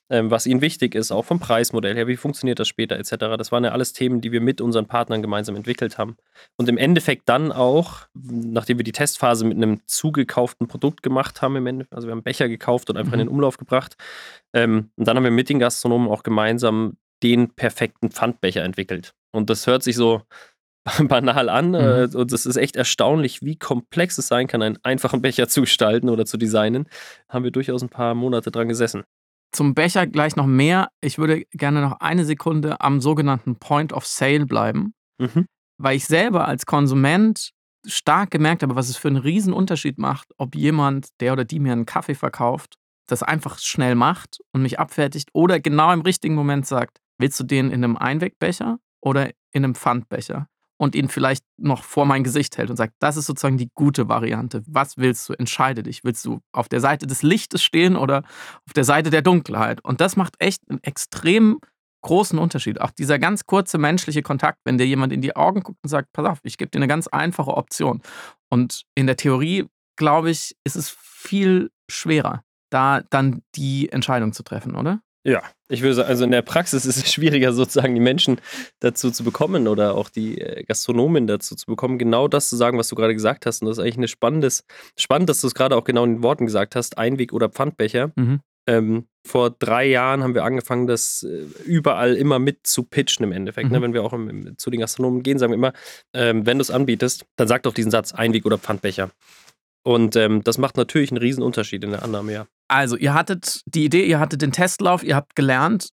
[0.10, 3.16] ähm, was ihnen wichtig ist, auch vom Preismodell her, wie funktioniert das später etc.
[3.38, 6.16] Das waren ja alles Themen, die wir mit unseren Partnern gemeinsam entwickelt haben.
[6.56, 11.58] Und im Endeffekt dann auch, nachdem wir die Testphase mit einem zugekauften Produkt gemacht haben,
[11.58, 13.20] im Endeffekt, also wir haben Becher gekauft und einfach mhm.
[13.20, 13.98] in den Umlauf gebracht.
[14.54, 19.14] Ähm, und dann haben wir mit den Gastronomen auch gemeinsam den perfekten Pfandbecher entwickelt.
[19.32, 20.22] Und das hört sich so
[21.08, 21.76] banal an mhm.
[21.76, 25.62] Äh, und es ist echt erstaunlich, wie komplex es sein kann, einen einfachen Becher zu
[25.62, 26.88] gestalten oder zu designen.
[27.30, 29.04] Haben wir durchaus ein paar Monate dran gesessen.
[29.52, 30.90] Zum Becher gleich noch mehr.
[31.00, 35.46] Ich würde gerne noch eine Sekunde am sogenannten Point of Sale bleiben, mhm.
[35.78, 37.52] weil ich selber als Konsument
[37.86, 41.60] stark gemerkt habe, was es für einen riesen Unterschied macht, ob jemand, der oder die
[41.60, 42.76] mir einen Kaffee verkauft,
[43.08, 47.44] das einfach schnell macht und mich abfertigt oder genau im richtigen Moment sagt, willst du
[47.44, 50.48] den in einem Einwegbecher oder in einem Pfandbecher?
[50.78, 54.10] Und ihn vielleicht noch vor mein Gesicht hält und sagt, das ist sozusagen die gute
[54.10, 54.64] Variante.
[54.68, 55.34] Was willst du?
[55.34, 56.04] Entscheide dich.
[56.04, 58.24] Willst du auf der Seite des Lichtes stehen oder
[58.66, 59.82] auf der Seite der Dunkelheit?
[59.86, 61.60] Und das macht echt einen extrem
[62.04, 62.80] großen Unterschied.
[62.80, 66.12] Auch dieser ganz kurze menschliche Kontakt, wenn dir jemand in die Augen guckt und sagt,
[66.14, 68.02] pass auf, ich gebe dir eine ganz einfache Option.
[68.50, 74.44] Und in der Theorie, glaube ich, ist es viel schwerer, da dann die Entscheidung zu
[74.44, 75.02] treffen, oder?
[75.26, 78.42] Ja, ich würde sagen, also in der Praxis ist es schwieriger, sozusagen die Menschen
[78.80, 82.78] dazu zu bekommen oder auch die äh, Gastronomen dazu zu bekommen, genau das zu sagen,
[82.78, 83.62] was du gerade gesagt hast.
[83.62, 84.66] Und das ist eigentlich ein spannendes,
[84.98, 88.12] spannend, dass du es gerade auch genau in den Worten gesagt hast: Einweg- oder Pfandbecher.
[88.16, 88.42] Mhm.
[88.66, 93.32] Ähm, vor drei Jahren haben wir angefangen, das äh, überall immer mit zu pitchen im
[93.32, 93.70] Endeffekt.
[93.70, 93.78] Ne?
[93.78, 93.82] Mhm.
[93.82, 93.88] Ne?
[93.88, 95.74] Wenn wir auch im, im, zu den Gastronomen gehen, sagen wir immer,
[96.14, 99.12] ähm, wenn du es anbietest, dann sag doch diesen Satz, Einweg- oder Pfandbecher.
[99.86, 102.48] Und ähm, das macht natürlich einen riesen Unterschied in der Annahme, ja.
[102.74, 105.90] Also, ihr hattet die Idee, ihr hattet den Testlauf, ihr habt gelernt,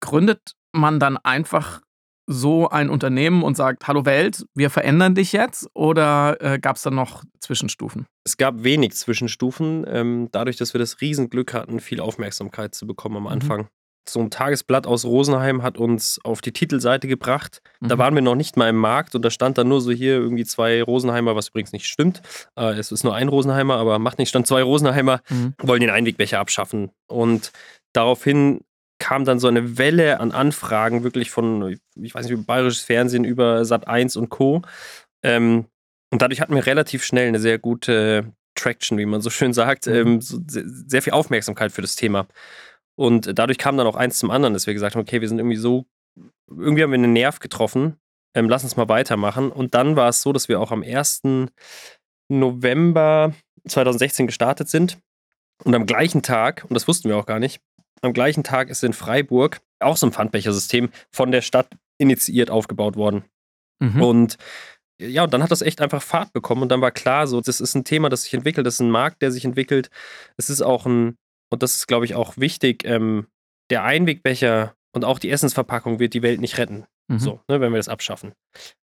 [0.00, 1.80] gründet man dann einfach
[2.26, 5.70] so ein Unternehmen und sagt, hallo Welt, wir verändern dich jetzt?
[5.72, 8.04] Oder äh, gab es da noch Zwischenstufen?
[8.24, 13.16] Es gab wenig Zwischenstufen, ähm, dadurch, dass wir das Riesenglück hatten, viel Aufmerksamkeit zu bekommen
[13.16, 13.28] am mhm.
[13.28, 13.60] Anfang.
[13.62, 13.68] Mhm.
[14.08, 17.60] So ein Tagesblatt aus Rosenheim hat uns auf die Titelseite gebracht.
[17.80, 17.88] Mhm.
[17.88, 20.14] Da waren wir noch nicht mal im Markt und da stand dann nur so hier
[20.14, 22.22] irgendwie zwei Rosenheimer, was übrigens nicht stimmt.
[22.56, 25.54] Äh, es ist nur ein Rosenheimer, aber macht nicht, stand zwei Rosenheimer, mhm.
[25.62, 26.90] wollen den Einwegbecher abschaffen.
[27.06, 27.52] Und
[27.92, 28.60] daraufhin
[28.98, 33.64] kam dann so eine Welle an Anfragen, wirklich von, ich weiß nicht, bayerisches Fernsehen über
[33.64, 34.62] Sat 1 und Co.
[35.22, 35.66] Ähm,
[36.10, 39.86] und dadurch hatten wir relativ schnell eine sehr gute Traction, wie man so schön sagt,
[39.86, 39.94] mhm.
[39.94, 42.26] ähm, so sehr viel Aufmerksamkeit für das Thema.
[42.98, 45.38] Und dadurch kam dann auch eins zum anderen, dass wir gesagt haben, okay, wir sind
[45.38, 45.86] irgendwie so,
[46.48, 47.96] irgendwie haben wir einen Nerv getroffen,
[48.34, 49.52] ähm, lass uns mal weitermachen.
[49.52, 51.22] Und dann war es so, dass wir auch am 1.
[52.28, 53.34] November
[53.68, 54.98] 2016 gestartet sind.
[55.62, 57.60] Und am gleichen Tag, und das wussten wir auch gar nicht,
[58.02, 62.96] am gleichen Tag ist in Freiburg auch so ein Pfandbechersystem von der Stadt initiiert aufgebaut
[62.96, 63.24] worden.
[63.78, 64.02] Mhm.
[64.02, 64.36] Und
[65.00, 67.60] ja, und dann hat das echt einfach Fahrt bekommen und dann war klar, so, das
[67.60, 69.90] ist ein Thema, das sich entwickelt, das ist ein Markt, der sich entwickelt.
[70.36, 71.16] Es ist auch ein,
[71.50, 73.26] und das ist, glaube ich, auch wichtig, ähm,
[73.70, 76.86] der Einwegbecher und auch die Essensverpackung wird die Welt nicht retten.
[77.08, 77.18] Mhm.
[77.18, 78.32] So, ne, wenn wir das abschaffen.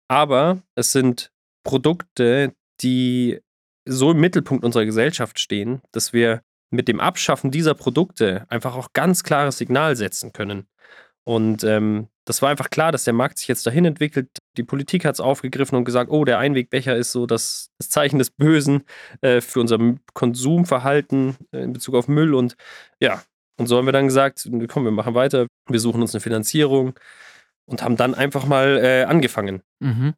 [0.07, 1.31] Aber es sind
[1.63, 3.39] Produkte, die
[3.87, 8.93] so im Mittelpunkt unserer Gesellschaft stehen, dass wir mit dem Abschaffen dieser Produkte einfach auch
[8.93, 10.67] ganz klares Signal setzen können.
[11.23, 14.29] Und ähm, das war einfach klar, dass der Markt sich jetzt dahin entwickelt.
[14.57, 18.17] Die Politik hat es aufgegriffen und gesagt, oh, der Einwegbecher ist so das, das Zeichen
[18.17, 18.83] des Bösen
[19.21, 19.77] äh, für unser
[20.13, 22.33] Konsumverhalten äh, in Bezug auf Müll.
[22.33, 22.55] Und
[22.99, 23.21] ja,
[23.57, 26.99] und so haben wir dann gesagt, komm, wir machen weiter, wir suchen uns eine Finanzierung
[27.65, 29.61] und haben dann einfach mal äh, angefangen.
[29.79, 30.13] Mhm.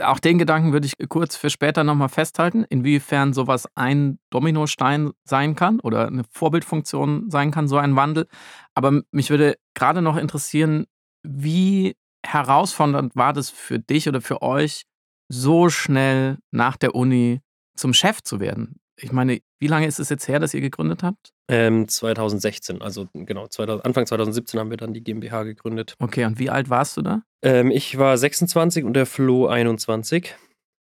[0.00, 5.54] Auch den Gedanken würde ich kurz für später nochmal festhalten, inwiefern sowas ein Dominostein sein
[5.54, 8.26] kann oder eine Vorbildfunktion sein kann, so ein Wandel.
[8.74, 10.86] Aber mich würde gerade noch interessieren,
[11.24, 14.84] wie herausfordernd war das für dich oder für euch,
[15.28, 17.40] so schnell nach der Uni
[17.76, 18.76] zum Chef zu werden?
[18.96, 21.32] Ich meine, wie lange ist es jetzt her, dass ihr gegründet habt?
[21.48, 25.94] Ähm, 2016, also genau, 2000, Anfang 2017 haben wir dann die GmbH gegründet.
[25.98, 27.22] Okay, und wie alt warst du da?
[27.42, 30.34] Ähm, ich war 26 und der Flo 21.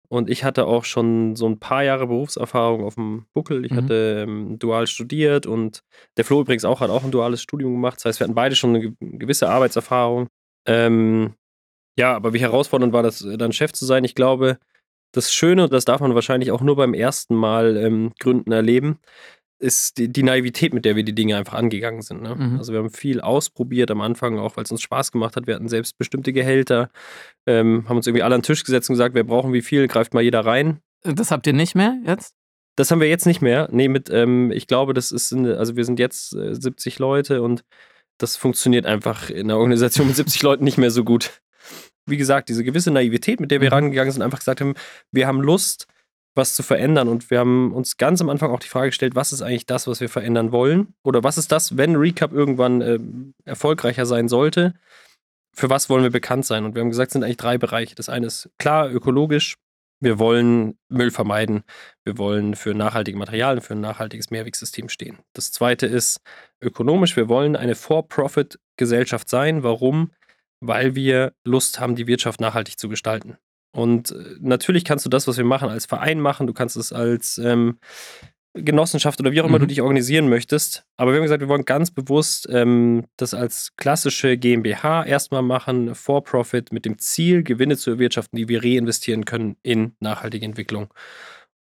[0.07, 3.65] Und ich hatte auch schon so ein paar Jahre Berufserfahrung auf dem Buckel.
[3.65, 3.77] Ich mhm.
[3.77, 5.83] hatte ähm, dual studiert und
[6.17, 7.97] der Flo übrigens auch hat auch ein duales Studium gemacht.
[7.97, 10.27] Das heißt, wir hatten beide schon eine gewisse Arbeitserfahrung.
[10.67, 11.33] Ähm,
[11.97, 14.03] ja, aber wie herausfordernd war das, dann Chef zu sein?
[14.03, 14.57] Ich glaube,
[15.13, 18.99] das Schöne, das darf man wahrscheinlich auch nur beim ersten Mal ähm, Gründen erleben,
[19.65, 22.21] ist die, die, Naivität, mit der wir die Dinge einfach angegangen sind.
[22.21, 22.35] Ne?
[22.35, 22.57] Mhm.
[22.57, 25.47] Also wir haben viel ausprobiert am Anfang, auch weil es uns Spaß gemacht hat.
[25.47, 26.89] Wir hatten selbstbestimmte Gehälter,
[27.47, 29.87] ähm, haben uns irgendwie alle an den Tisch gesetzt und gesagt, wir brauchen wie viel,
[29.87, 30.79] greift mal jeder rein.
[31.03, 32.35] Das habt ihr nicht mehr jetzt?
[32.75, 33.67] Das haben wir jetzt nicht mehr.
[33.71, 37.63] Nee, mit, ähm, ich glaube, das ist, also wir sind jetzt äh, 70 Leute und
[38.17, 41.41] das funktioniert einfach in einer Organisation mit 70 Leuten nicht mehr so gut
[42.07, 43.73] wie gesagt, diese gewisse Naivität, mit der wir mhm.
[43.73, 44.75] rangegangen sind, einfach gesagt haben,
[45.11, 45.87] wir haben Lust,
[46.35, 47.07] was zu verändern.
[47.07, 49.87] Und wir haben uns ganz am Anfang auch die Frage gestellt, was ist eigentlich das,
[49.87, 50.93] was wir verändern wollen?
[51.03, 52.99] Oder was ist das, wenn Recap irgendwann äh,
[53.45, 54.73] erfolgreicher sein sollte?
[55.53, 56.65] Für was wollen wir bekannt sein?
[56.65, 57.95] Und wir haben gesagt, es sind eigentlich drei Bereiche.
[57.95, 59.55] Das eine ist klar ökologisch.
[60.01, 61.63] Wir wollen Müll vermeiden.
[62.03, 65.19] Wir wollen für nachhaltige Materialien, für ein nachhaltiges Mehrwegsystem stehen.
[65.33, 66.19] Das zweite ist
[66.61, 67.15] ökonomisch.
[67.15, 69.63] Wir wollen eine For-Profit-Gesellschaft sein.
[69.63, 70.11] Warum?
[70.67, 73.37] weil wir Lust haben, die Wirtschaft nachhaltig zu gestalten.
[73.75, 76.93] Und äh, natürlich kannst du das, was wir machen, als Verein machen, du kannst es
[76.93, 77.77] als ähm,
[78.53, 79.63] Genossenschaft oder wie auch immer mhm.
[79.63, 80.85] du dich organisieren möchtest.
[80.95, 85.93] Aber wir haben gesagt, wir wollen ganz bewusst ähm, das als klassische GmbH erstmal machen,
[85.93, 90.93] For-Profit, mit dem Ziel, Gewinne zu erwirtschaften, die wir reinvestieren können in nachhaltige Entwicklung.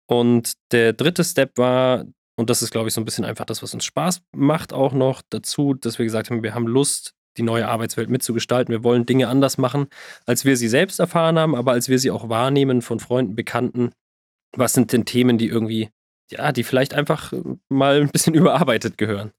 [0.07, 2.05] Und der dritte Step war,
[2.37, 4.93] und das ist, glaube ich, so ein bisschen einfach das, was uns Spaß macht, auch
[4.93, 8.73] noch dazu, dass wir gesagt haben, wir haben Lust, die neue Arbeitswelt mitzugestalten.
[8.73, 9.87] Wir wollen Dinge anders machen,
[10.27, 13.93] als wir sie selbst erfahren haben, aber als wir sie auch wahrnehmen von Freunden, Bekannten.
[14.55, 15.89] Was sind denn Themen, die irgendwie,
[16.31, 17.33] ja, die vielleicht einfach
[17.71, 19.33] mal ein bisschen überarbeitet gehören?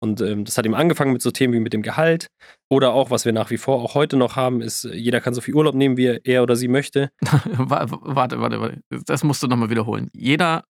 [0.00, 2.28] Und ähm, das hat eben angefangen mit so Themen wie mit dem Gehalt
[2.70, 5.40] oder auch, was wir nach wie vor auch heute noch haben, ist, jeder kann so
[5.40, 7.10] viel Urlaub nehmen, wie er oder sie möchte.
[7.22, 8.80] warte, warte, warte.
[9.06, 10.10] Das musst du nochmal wiederholen.
[10.12, 10.64] Jeder,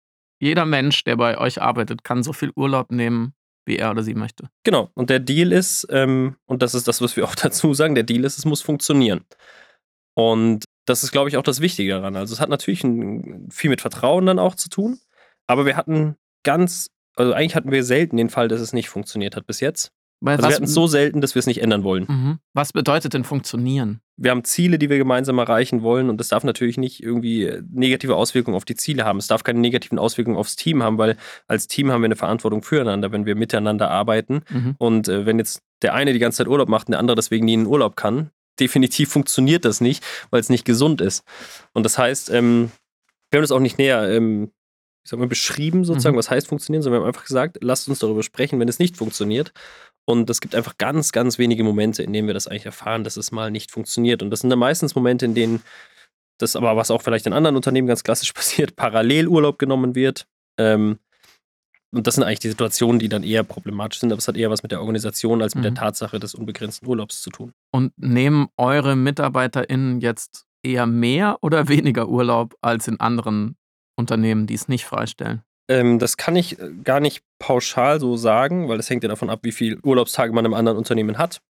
[0.42, 3.34] jeder Mensch, der bei euch arbeitet, kann so viel Urlaub nehmen,
[3.66, 4.50] wie er oder sie möchte.
[4.64, 4.92] Genau.
[4.94, 8.04] Und der Deal ist, ähm, und das ist das, was wir auch dazu sagen, der
[8.04, 9.26] Deal ist, es muss funktionieren.
[10.14, 12.16] Und das ist, glaube ich, auch das Wichtige daran.
[12.16, 15.00] Also es hat natürlich ein, viel mit Vertrauen dann auch zu tun,
[15.48, 19.36] aber wir hatten ganz, also eigentlich hatten wir selten den Fall, dass es nicht funktioniert
[19.36, 19.92] hat bis jetzt.
[20.22, 22.06] Weil also wir hatten es so selten, dass wir es nicht ändern wollen.
[22.08, 22.40] Mhm.
[22.54, 24.00] Was bedeutet denn funktionieren?
[24.18, 28.16] Wir haben Ziele, die wir gemeinsam erreichen wollen und das darf natürlich nicht irgendwie negative
[28.16, 29.18] Auswirkungen auf die Ziele haben.
[29.18, 32.64] Es darf keine negativen Auswirkungen aufs Team haben, weil als Team haben wir eine Verantwortung
[32.64, 34.42] füreinander, wenn wir miteinander arbeiten.
[34.50, 34.76] Mhm.
[34.78, 37.46] Und äh, wenn jetzt der eine die ganze Zeit Urlaub macht und der andere deswegen
[37.46, 41.24] nie in den Urlaub kann, definitiv funktioniert das nicht, weil es nicht gesund ist.
[41.74, 42.72] Und das heißt, ähm,
[43.32, 44.52] wir haben das auch nicht näher ähm,
[45.06, 46.20] ich sag mal, beschrieben, sozusagen, mhm.
[46.20, 48.98] was heißt funktionieren, sondern wir haben einfach gesagt, lasst uns darüber sprechen, wenn es nicht
[48.98, 49.54] funktioniert.
[50.06, 53.16] Und es gibt einfach ganz, ganz wenige Momente, in denen wir das eigentlich erfahren, dass
[53.16, 54.24] es mal nicht funktioniert.
[54.24, 55.62] Und das sind dann meistens Momente, in denen
[56.40, 60.26] das aber, was auch vielleicht in anderen Unternehmen ganz klassisch passiert, parallel Urlaub genommen wird.
[60.60, 60.98] Ähm,
[61.92, 64.50] und das sind eigentlich die Situationen, die dann eher problematisch sind, aber es hat eher
[64.50, 65.76] was mit der Organisation als mit mhm.
[65.76, 67.54] der Tatsache des unbegrenzten Urlaubs zu tun.
[67.72, 73.56] Und nehmen eure MitarbeiterInnen jetzt eher mehr oder weniger Urlaub als in anderen
[73.96, 75.44] Unternehmen, die es nicht freistellen?
[75.68, 79.30] Ähm, das kann ich äh, gar nicht pauschal so sagen, weil das hängt ja davon
[79.30, 81.42] ab, wie viele Urlaubstage man im anderen Unternehmen hat.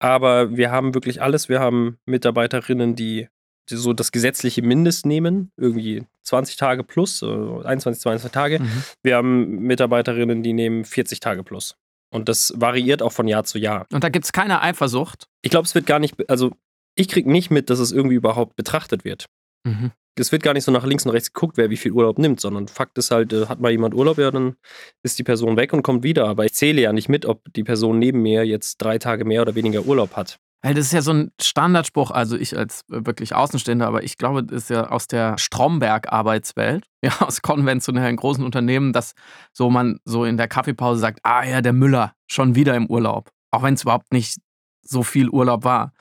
[0.00, 1.48] Aber wir haben wirklich alles.
[1.48, 3.28] Wir haben Mitarbeiterinnen, die,
[3.68, 8.58] die so das gesetzliche Mindest nehmen, irgendwie 20 Tage plus, 21, 22 Tage.
[8.60, 8.82] Mhm.
[9.02, 11.76] Wir haben Mitarbeiterinnen, die nehmen 40 Tage plus.
[12.12, 13.86] Und das variiert auch von Jahr zu Jahr.
[13.92, 15.26] Und da gibt es keine Eifersucht?
[15.42, 16.50] Ich glaube, es wird gar nicht, also
[16.96, 19.26] ich kriege nicht mit, dass es irgendwie überhaupt betrachtet wird.
[19.64, 22.18] Mhm es wird gar nicht so nach links und rechts geguckt, wer wie viel Urlaub
[22.18, 24.56] nimmt, sondern Fakt ist halt, äh, hat mal jemand Urlaub, ja, dann
[25.02, 26.26] ist die Person weg und kommt wieder.
[26.28, 29.42] Aber ich zähle ja nicht mit, ob die Person neben mir jetzt drei Tage mehr
[29.42, 30.38] oder weniger Urlaub hat.
[30.62, 34.44] Weil das ist ja so ein Standardspruch, also ich als wirklich Außenstehender, aber ich glaube,
[34.44, 39.14] das ist ja aus der Stromberg-Arbeitswelt, ja, aus konventionellen großen Unternehmen, dass
[39.52, 43.30] so man so in der Kaffeepause sagt, ah ja, der Müller, schon wieder im Urlaub.
[43.50, 44.38] Auch wenn es überhaupt nicht
[44.82, 45.92] so viel Urlaub war.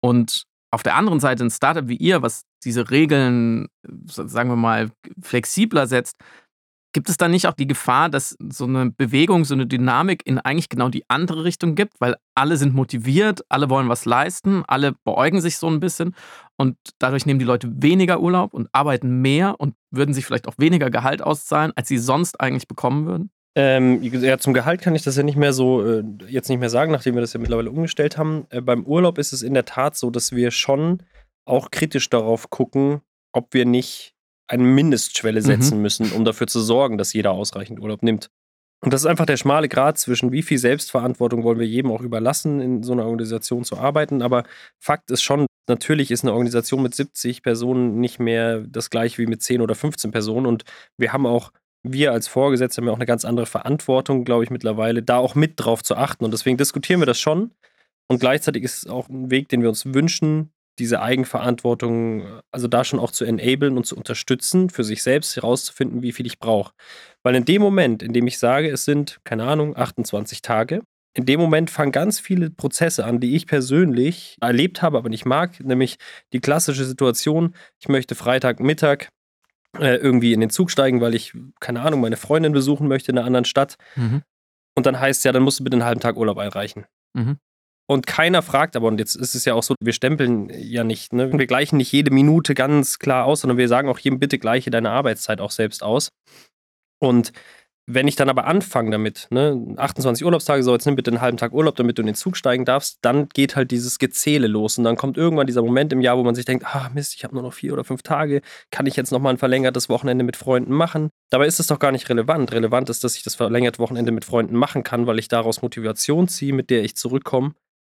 [0.00, 3.68] Und auf der anderen Seite ein Startup wie ihr, was diese Regeln,
[4.06, 4.90] sagen wir mal,
[5.22, 6.16] flexibler setzt,
[6.94, 10.38] gibt es da nicht auch die Gefahr, dass so eine Bewegung, so eine Dynamik in
[10.38, 14.94] eigentlich genau die andere Richtung gibt, weil alle sind motiviert, alle wollen was leisten, alle
[15.04, 16.14] beäugen sich so ein bisschen
[16.56, 20.54] und dadurch nehmen die Leute weniger Urlaub und arbeiten mehr und würden sich vielleicht auch
[20.56, 23.30] weniger Gehalt auszahlen, als sie sonst eigentlich bekommen würden?
[23.56, 26.70] Ähm, ja, zum Gehalt kann ich das ja nicht mehr so äh, jetzt nicht mehr
[26.70, 28.46] sagen, nachdem wir das ja mittlerweile umgestellt haben.
[28.50, 31.02] Äh, beim Urlaub ist es in der Tat so, dass wir schon
[31.44, 33.00] auch kritisch darauf gucken,
[33.32, 34.14] ob wir nicht
[34.48, 35.44] eine Mindestschwelle mhm.
[35.44, 35.82] setzen mhm.
[35.82, 38.30] müssen, um dafür zu sorgen, dass jeder ausreichend Urlaub nimmt.
[38.84, 42.02] Und das ist einfach der schmale Grad zwischen, wie viel Selbstverantwortung wollen wir jedem auch
[42.02, 44.20] überlassen, in so einer Organisation zu arbeiten.
[44.20, 44.44] Aber
[44.78, 49.26] Fakt ist schon, natürlich ist eine Organisation mit 70 Personen nicht mehr das gleiche wie
[49.26, 50.44] mit 10 oder 15 Personen.
[50.44, 50.64] Und
[50.98, 51.50] wir haben auch
[51.84, 55.34] wir als Vorgesetzte haben ja auch eine ganz andere Verantwortung, glaube ich, mittlerweile, da auch
[55.34, 56.24] mit drauf zu achten.
[56.24, 57.52] Und deswegen diskutieren wir das schon.
[58.08, 62.84] Und gleichzeitig ist es auch ein Weg, den wir uns wünschen, diese Eigenverantwortung, also da
[62.84, 66.72] schon auch zu enablen und zu unterstützen, für sich selbst herauszufinden, wie viel ich brauche.
[67.22, 70.80] Weil in dem Moment, in dem ich sage, es sind, keine Ahnung, 28 Tage,
[71.16, 75.24] in dem Moment fangen ganz viele Prozesse an, die ich persönlich erlebt habe, aber nicht
[75.24, 75.96] mag, nämlich
[76.32, 79.10] die klassische Situation, ich möchte Freitagmittag
[79.78, 83.18] äh, irgendwie in den Zug steigen, weil ich, keine Ahnung, meine Freundin besuchen möchte in
[83.18, 83.76] einer anderen Stadt.
[83.96, 84.22] Mhm.
[84.76, 86.86] Und dann heißt es ja, dann musst du bitte einen halben Tag Urlaub einreichen.
[87.14, 87.38] Mhm.
[87.86, 91.12] Und keiner fragt aber, und jetzt ist es ja auch so, wir stempeln ja nicht,
[91.12, 91.30] ne?
[91.32, 94.70] wir gleichen nicht jede Minute ganz klar aus, sondern wir sagen auch jedem, bitte gleiche
[94.70, 96.08] deine Arbeitszeit auch selbst aus.
[96.98, 97.32] Und
[97.86, 101.36] wenn ich dann aber anfange damit, ne, 28 Urlaubstage, so jetzt nimm bitte einen halben
[101.36, 104.78] Tag Urlaub, damit du in den Zug steigen darfst, dann geht halt dieses Gezähle los
[104.78, 107.24] und dann kommt irgendwann dieser Moment im Jahr, wo man sich denkt, ah Mist, ich
[107.24, 110.36] habe nur noch vier oder fünf Tage, kann ich jetzt nochmal ein verlängertes Wochenende mit
[110.36, 111.10] Freunden machen?
[111.30, 112.52] Dabei ist es doch gar nicht relevant.
[112.52, 116.28] Relevant ist, dass ich das verlängerte Wochenende mit Freunden machen kann, weil ich daraus Motivation
[116.28, 117.52] ziehe, mit der ich zurückkomme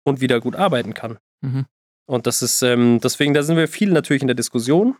[0.03, 1.17] und wieder gut arbeiten kann.
[1.41, 1.65] Mhm.
[2.07, 4.95] Und das ist, ähm, deswegen, da sind wir viel natürlich in der Diskussion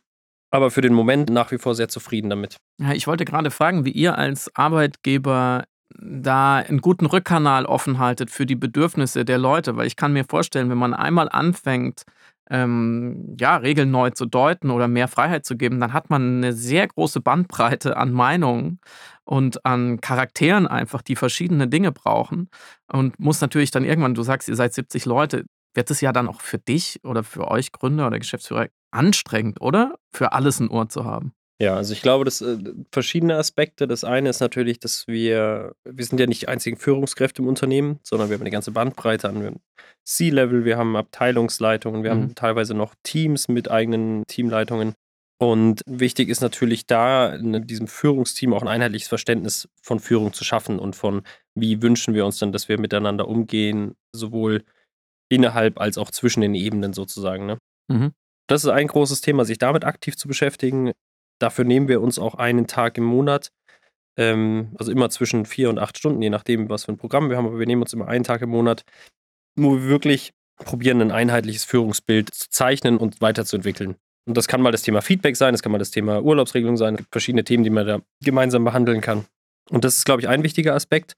[0.56, 2.58] aber für den Moment nach wie vor sehr zufrieden damit.
[2.80, 5.66] Ja, ich wollte gerade fragen, wie ihr als Arbeitgeber
[5.98, 10.26] da einen guten Rückkanal offen haltet für die Bedürfnisse der Leute, weil ich kann mir
[10.26, 12.04] vorstellen, wenn man einmal anfängt,
[12.50, 16.54] ähm, ja, Regeln neu zu deuten oder mehr Freiheit zu geben, dann hat man eine
[16.54, 18.80] sehr große Bandbreite an Meinungen
[19.24, 22.50] und an Charakteren einfach, die verschiedene Dinge brauchen
[22.92, 26.28] und muss natürlich dann irgendwann, du sagst, ihr seid 70 Leute, wird es ja dann
[26.28, 29.96] auch für dich oder für euch Gründer oder Geschäftsführer anstrengend, oder?
[30.12, 31.34] Für alles ein Ohr zu haben.
[31.62, 32.58] Ja, also ich glaube, dass äh,
[32.92, 33.88] verschiedene Aspekte.
[33.88, 38.00] Das eine ist natürlich, dass wir, wir sind ja nicht die einzigen Führungskräfte im Unternehmen,
[38.04, 39.60] sondern wir haben eine ganze Bandbreite an
[40.04, 42.22] C-Level, wir haben Abteilungsleitungen, wir mhm.
[42.22, 44.96] haben teilweise noch Teams mit eigenen Teamleitungen.
[45.38, 50.44] Und wichtig ist natürlich da, in diesem Führungsteam auch ein einheitliches Verständnis von Führung zu
[50.44, 51.24] schaffen und von,
[51.56, 54.64] wie wünschen wir uns dann, dass wir miteinander umgehen, sowohl
[55.30, 57.46] innerhalb als auch zwischen den Ebenen sozusagen.
[57.46, 57.58] Ne?
[57.90, 58.14] Mhm.
[58.48, 60.92] Das ist ein großes Thema, sich damit aktiv zu beschäftigen.
[61.40, 63.52] Dafür nehmen wir uns auch einen Tag im Monat,
[64.18, 67.36] Ähm, also immer zwischen vier und acht Stunden, je nachdem, was für ein Programm wir
[67.36, 67.48] haben.
[67.48, 68.84] Aber wir nehmen uns immer einen Tag im Monat,
[69.58, 73.96] wo wir wirklich probieren, ein einheitliches Führungsbild zu zeichnen und weiterzuentwickeln.
[74.26, 76.94] Und das kann mal das Thema Feedback sein, das kann mal das Thema Urlaubsregelung sein.
[76.94, 79.26] Es gibt verschiedene Themen, die man da gemeinsam behandeln kann.
[79.70, 81.16] Und das ist, glaube ich, ein wichtiger Aspekt,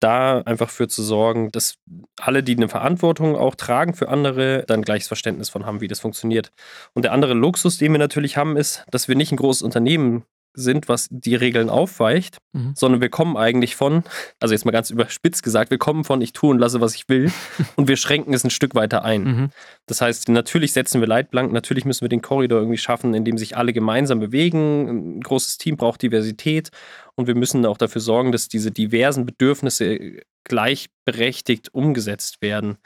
[0.00, 1.74] da einfach für zu sorgen, dass
[2.20, 6.00] alle, die eine Verantwortung auch tragen für andere, dann gleiches Verständnis von haben, wie das
[6.00, 6.52] funktioniert.
[6.94, 10.24] Und der andere Luxus, den wir natürlich haben, ist, dass wir nicht ein großes Unternehmen
[10.58, 12.72] sind, was die Regeln aufweicht, mhm.
[12.76, 14.04] sondern wir kommen eigentlich von,
[14.40, 17.08] also jetzt mal ganz überspitzt gesagt, wir kommen von ich tue und lasse, was ich
[17.08, 17.30] will
[17.76, 19.22] und wir schränken es ein Stück weiter ein.
[19.22, 19.50] Mhm.
[19.86, 23.38] Das heißt, natürlich setzen wir Leitplanken, natürlich müssen wir den Korridor irgendwie schaffen, in dem
[23.38, 25.18] sich alle gemeinsam bewegen.
[25.18, 26.70] Ein großes Team braucht Diversität
[27.14, 32.78] und wir müssen auch dafür sorgen, dass diese diversen Bedürfnisse gleichberechtigt umgesetzt werden.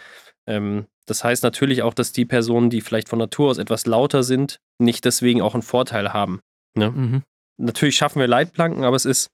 [0.46, 4.22] Ähm, das heißt natürlich auch, dass die Personen, die vielleicht von Natur aus etwas lauter
[4.22, 6.40] sind, nicht deswegen auch einen Vorteil haben.
[6.74, 6.90] Ne?
[6.90, 7.22] Mhm
[7.56, 9.30] natürlich schaffen wir Leitplanken, aber es ist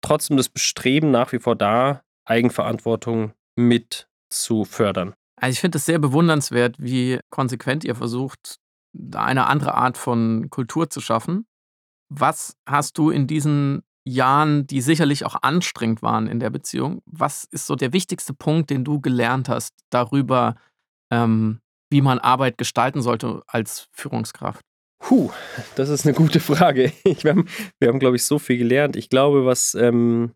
[0.00, 5.14] trotzdem das Bestreben nach wie vor da, Eigenverantwortung mit zu fördern.
[5.36, 8.58] Also ich finde es sehr bewundernswert, wie konsequent ihr versucht,
[9.14, 11.46] eine andere Art von Kultur zu schaffen.
[12.08, 17.44] Was hast du in diesen Jahren, die sicherlich auch anstrengend waren in der Beziehung, was
[17.44, 20.56] ist so der wichtigste Punkt, den du gelernt hast darüber,
[21.10, 24.64] ähm, wie man Arbeit gestalten sollte als Führungskraft?
[25.02, 25.30] Puh,
[25.74, 26.92] das ist eine gute Frage.
[27.04, 27.46] Ich, wir haben,
[27.80, 28.96] wir haben glaube ich, so viel gelernt.
[28.96, 30.32] Ich glaube, was ähm,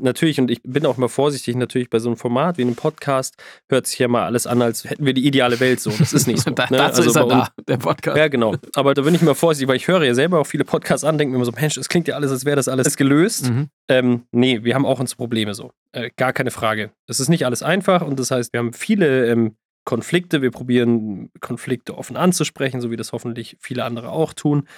[0.00, 3.34] natürlich, und ich bin auch mal vorsichtig, natürlich bei so einem Format wie einem Podcast
[3.68, 5.90] hört sich ja mal alles an, als hätten wir die ideale Welt so.
[5.90, 6.50] Das ist nicht so.
[6.54, 6.76] da, ne?
[6.76, 8.16] Dazu also ist er da, der Podcast.
[8.16, 8.54] Ja, genau.
[8.74, 11.18] Aber da bin ich mal vorsichtig, weil ich höre ja selber auch viele Podcasts an,
[11.18, 13.50] denke mir immer so, Mensch, es klingt ja alles, als wäre das alles gelöst.
[13.50, 13.68] Mhm.
[13.88, 15.72] Ähm, nee, wir haben auch unsere Probleme so.
[15.92, 16.90] Äh, gar keine Frage.
[17.06, 19.56] Es ist nicht alles einfach und das heißt, wir haben viele ähm,
[19.88, 20.42] Konflikte.
[20.42, 24.68] Wir probieren Konflikte offen anzusprechen, so wie das hoffentlich viele andere auch tun.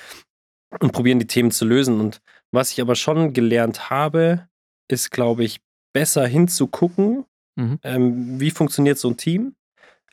[0.78, 1.98] Und probieren die Themen zu lösen.
[1.98, 2.20] Und
[2.52, 4.46] was ich aber schon gelernt habe,
[4.86, 5.58] ist, glaube ich,
[5.92, 7.24] besser hinzugucken,
[7.56, 7.80] mhm.
[7.82, 9.56] ähm, wie funktioniert so ein Team.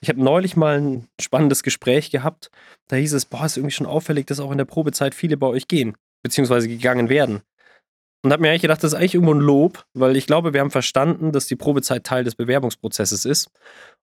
[0.01, 2.49] Ich habe neulich mal ein spannendes Gespräch gehabt.
[2.87, 5.45] Da hieß es, boah, ist irgendwie schon auffällig, dass auch in der Probezeit viele bei
[5.45, 7.41] euch gehen, beziehungsweise gegangen werden.
[8.23, 10.61] Und habe mir eigentlich gedacht, das ist eigentlich irgendwo ein Lob, weil ich glaube, wir
[10.61, 13.51] haben verstanden, dass die Probezeit Teil des Bewerbungsprozesses ist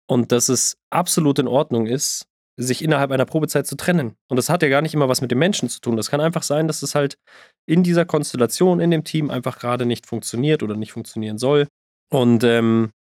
[0.08, 2.26] und dass es absolut in Ordnung ist,
[2.58, 4.16] sich innerhalb einer Probezeit zu trennen.
[4.28, 5.98] Und das hat ja gar nicht immer was mit dem Menschen zu tun.
[5.98, 7.18] Das kann einfach sein, dass es halt
[7.66, 11.68] in dieser Konstellation, in dem Team einfach gerade nicht funktioniert oder nicht funktionieren soll.
[12.12, 12.92] Und ähm,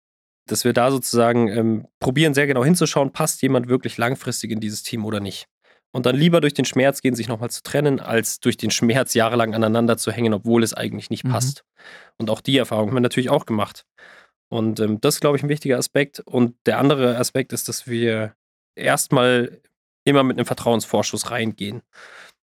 [0.46, 4.82] dass wir da sozusagen ähm, probieren, sehr genau hinzuschauen, passt jemand wirklich langfristig in dieses
[4.82, 5.46] Team oder nicht.
[5.92, 9.14] Und dann lieber durch den Schmerz gehen, sich nochmal zu trennen, als durch den Schmerz
[9.14, 11.30] jahrelang aneinander zu hängen, obwohl es eigentlich nicht mhm.
[11.30, 11.64] passt.
[12.16, 13.84] Und auch die Erfahrung haben wir natürlich auch gemacht.
[14.50, 16.20] Und ähm, das ist, glaube ich, ein wichtiger Aspekt.
[16.20, 18.34] Und der andere Aspekt ist, dass wir
[18.74, 19.60] erstmal
[20.04, 21.82] immer mit einem Vertrauensvorschuss reingehen.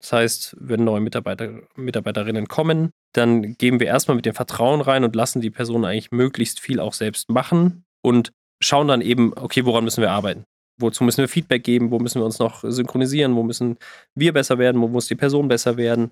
[0.00, 5.04] Das heißt, wenn neue Mitarbeiter, Mitarbeiterinnen kommen, dann geben wir erstmal mit dem Vertrauen rein
[5.04, 9.64] und lassen die Person eigentlich möglichst viel auch selbst machen und schauen dann eben, okay,
[9.64, 10.44] woran müssen wir arbeiten?
[10.78, 11.90] Wozu müssen wir Feedback geben?
[11.90, 13.37] Wo müssen wir uns noch synchronisieren?
[13.37, 13.78] Wo müssen
[14.14, 14.80] wir besser werden?
[14.83, 16.11] Wo muss die Person besser werden?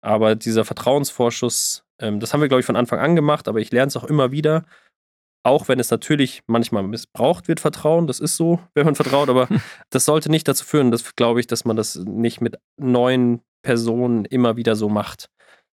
[0.00, 3.72] Aber dieser Vertrauensvorschuss, ähm, das haben wir, glaube ich, von Anfang an gemacht, aber ich
[3.72, 4.64] lerne es auch immer wieder
[5.44, 9.48] auch wenn es natürlich manchmal missbraucht wird, Vertrauen, das ist so, wenn man vertraut, aber
[9.90, 14.24] das sollte nicht dazu führen, dass, glaube ich, dass man das nicht mit neuen Personen
[14.24, 15.28] immer wieder so macht.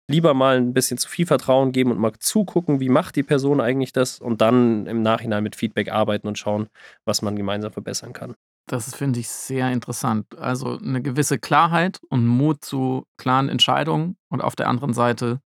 [0.10, 3.62] Lieber mal ein bisschen zu viel Vertrauen geben und mal zugucken, wie macht die Person
[3.62, 6.68] eigentlich das und dann im Nachhinein mit Feedback arbeiten und schauen,
[7.06, 8.36] was man gemeinsam verbessern kann.
[8.68, 10.38] Das finde ich sehr interessant.
[10.38, 15.40] Also eine gewisse Klarheit und Mut zu klaren Entscheidungen und auf der anderen Seite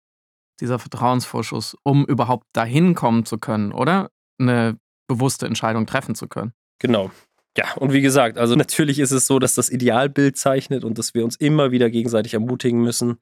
[0.60, 4.10] dieser Vertrauensvorschuss, um überhaupt dahin kommen zu können, oder?
[4.38, 6.52] Eine bewusste Entscheidung treffen zu können.
[6.78, 7.10] Genau.
[7.56, 11.14] Ja, und wie gesagt, also natürlich ist es so, dass das Idealbild zeichnet und dass
[11.14, 13.18] wir uns immer wieder gegenseitig ermutigen müssen,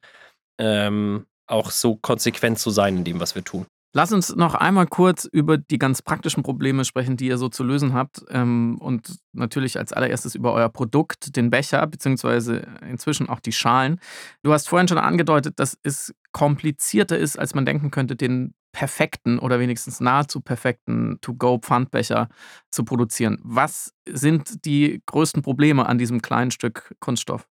[0.57, 3.67] ähm, auch so konsequent zu sein in dem, was wir tun.
[3.95, 7.63] Lass uns noch einmal kurz über die ganz praktischen Probleme sprechen, die ihr so zu
[7.63, 8.25] lösen habt.
[8.29, 13.99] Ähm, und natürlich als allererstes über euer Produkt, den Becher, beziehungsweise inzwischen auch die Schalen.
[14.41, 19.39] Du hast vorhin schon angedeutet, dass es komplizierter ist, als man denken könnte, den perfekten
[19.39, 22.27] oder wenigstens nahezu perfekten To-Go-Pfandbecher
[22.71, 23.39] zu produzieren.
[23.43, 27.47] Was sind die größten Probleme an diesem kleinen Stück Kunststoff?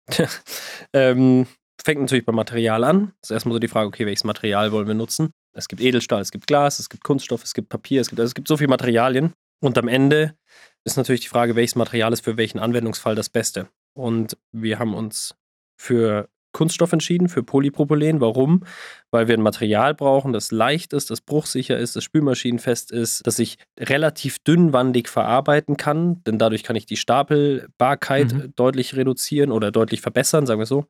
[0.93, 1.47] ähm,
[1.83, 3.13] fängt natürlich beim Material an.
[3.21, 5.31] Das ist erstmal so die Frage, okay, welches Material wollen wir nutzen?
[5.55, 8.29] Es gibt Edelstahl, es gibt Glas, es gibt Kunststoff, es gibt Papier, es gibt, also
[8.29, 9.33] es gibt so viele Materialien.
[9.61, 10.37] Und am Ende
[10.85, 13.69] ist natürlich die Frage, welches Material ist für welchen Anwendungsfall das Beste.
[13.95, 15.35] Und wir haben uns
[15.81, 18.23] für Kunststoff entschieden, für Polypropylen.
[18.23, 18.65] Warum?
[19.11, 23.39] Weil wir ein Material brauchen, das leicht ist, das bruchsicher ist, das spülmaschinenfest ist, das
[23.39, 28.53] ich relativ dünnwandig verarbeiten kann, denn dadurch kann ich die Stapelbarkeit mhm.
[28.57, 30.87] deutlich reduzieren oder deutlich verbessern, sagen wir so.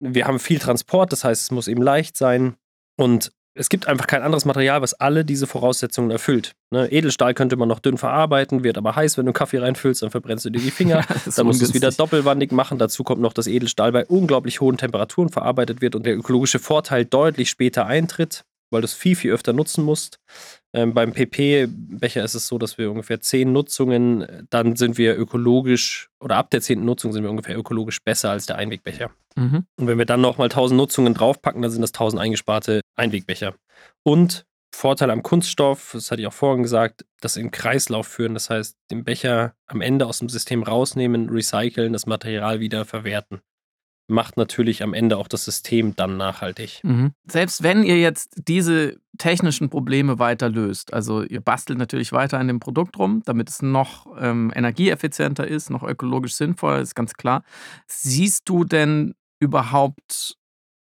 [0.00, 2.56] Wir haben viel Transport, das heißt, es muss eben leicht sein.
[2.96, 6.52] Und es gibt einfach kein anderes Material, was alle diese Voraussetzungen erfüllt.
[6.70, 6.90] Ne?
[6.90, 10.44] Edelstahl könnte man noch dünn verarbeiten, wird aber heiß, wenn du Kaffee reinfüllst, dann verbrennst
[10.44, 10.92] du dir die Finger.
[11.12, 12.78] Ja, dann musst du es wieder doppelwandig machen.
[12.78, 17.04] Dazu kommt noch, dass Edelstahl bei unglaublich hohen Temperaturen verarbeitet wird und der ökologische Vorteil
[17.04, 20.18] deutlich später eintritt, weil du es viel, viel öfter nutzen musst.
[20.72, 26.08] Ähm, beim PP-Becher ist es so, dass wir ungefähr zehn Nutzungen, dann sind wir ökologisch,
[26.20, 29.10] oder ab der zehnten Nutzung sind wir ungefähr ökologisch besser als der Einwegbecher.
[29.36, 29.66] Mhm.
[29.76, 33.54] Und wenn wir dann nochmal 1000 Nutzungen draufpacken, dann sind das 1000 eingesparte Einwegbecher.
[34.02, 38.32] Und Vorteil am Kunststoff, das hatte ich auch vorhin gesagt, das in Kreislauf führen.
[38.32, 43.42] Das heißt, den Becher am Ende aus dem System rausnehmen, recyceln, das Material wieder verwerten
[44.08, 46.80] macht natürlich am Ende auch das System dann nachhaltig.
[46.82, 47.12] Mhm.
[47.24, 52.48] Selbst wenn ihr jetzt diese technischen Probleme weiter löst, also ihr bastelt natürlich weiter an
[52.48, 57.42] dem Produkt rum, damit es noch ähm, energieeffizienter ist, noch ökologisch sinnvoller, ist ganz klar.
[57.86, 60.36] Siehst du denn überhaupt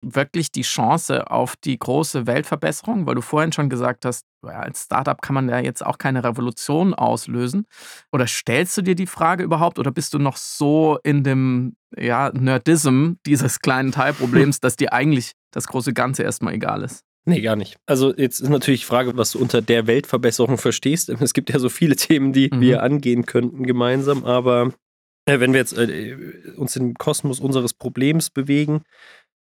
[0.04, 3.06] wirklich die Chance auf die große Weltverbesserung?
[3.06, 6.94] Weil du vorhin schon gesagt hast, als Startup kann man ja jetzt auch keine Revolution
[6.94, 7.66] auslösen.
[8.12, 12.30] Oder stellst du dir die Frage überhaupt oder bist du noch so in dem ja,
[12.32, 17.04] Nerdism dieses kleinen Teilproblems, dass dir eigentlich das große Ganze erstmal egal ist?
[17.26, 17.76] Nee, gar nicht.
[17.86, 21.08] Also jetzt ist natürlich die Frage, was du unter der Weltverbesserung verstehst.
[21.20, 22.60] Es gibt ja so viele Themen, die mhm.
[22.60, 24.72] wir angehen könnten gemeinsam, aber
[25.26, 26.16] äh, wenn wir jetzt äh,
[26.56, 28.82] uns im Kosmos unseres Problems bewegen,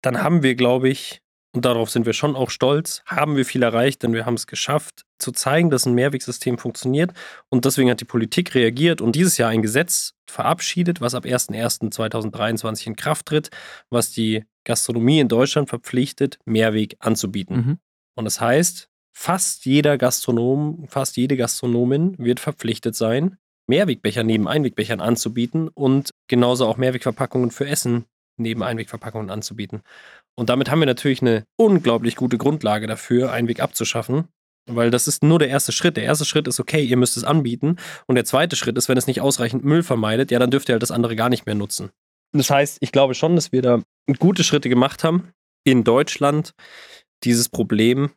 [0.02, 1.22] dann haben wir, glaube ich,
[1.54, 4.46] und darauf sind wir schon auch stolz, haben wir viel erreicht, denn wir haben es
[4.46, 7.12] geschafft, zu zeigen, dass ein Mehrwegsystem funktioniert.
[7.50, 12.86] Und deswegen hat die Politik reagiert und dieses Jahr ein Gesetz verabschiedet, was ab 01.01.2023
[12.86, 13.50] in Kraft tritt,
[13.90, 17.56] was die Gastronomie in Deutschland verpflichtet, Mehrweg anzubieten.
[17.56, 17.78] Mhm.
[18.14, 23.36] Und das heißt, fast jeder Gastronom, fast jede Gastronomin wird verpflichtet sein,
[23.66, 29.82] Mehrwegbecher neben Einwegbechern anzubieten und genauso auch Mehrwegverpackungen für Essen neben Einwegverpackungen anzubieten.
[30.34, 34.28] Und damit haben wir natürlich eine unglaublich gute Grundlage dafür, Einweg abzuschaffen.
[34.66, 35.96] Weil das ist nur der erste Schritt.
[35.96, 37.76] Der erste Schritt ist, okay, ihr müsst es anbieten.
[38.06, 40.74] Und der zweite Schritt ist, wenn es nicht ausreichend Müll vermeidet, ja, dann dürft ihr
[40.74, 41.90] halt das andere gar nicht mehr nutzen.
[42.32, 43.82] Das heißt, ich glaube schon, dass wir da
[44.18, 45.32] gute Schritte gemacht haben,
[45.64, 46.54] in Deutschland
[47.24, 48.10] dieses Problem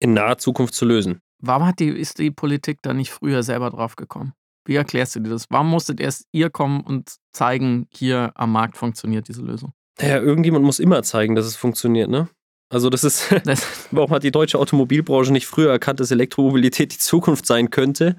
[0.00, 1.20] in naher Zukunft zu lösen.
[1.42, 4.32] Warum hat die, ist die Politik da nicht früher selber drauf gekommen?
[4.66, 5.46] Wie erklärst du dir das?
[5.48, 9.72] Warum musstet erst ihr kommen und zeigen, hier am Markt funktioniert diese Lösung?
[10.00, 12.28] Naja, irgendjemand muss immer zeigen, dass es funktioniert, ne?
[12.68, 13.32] Also das ist,
[13.90, 18.16] warum hat die deutsche Automobilbranche nicht früher erkannt, dass Elektromobilität die Zukunft sein könnte?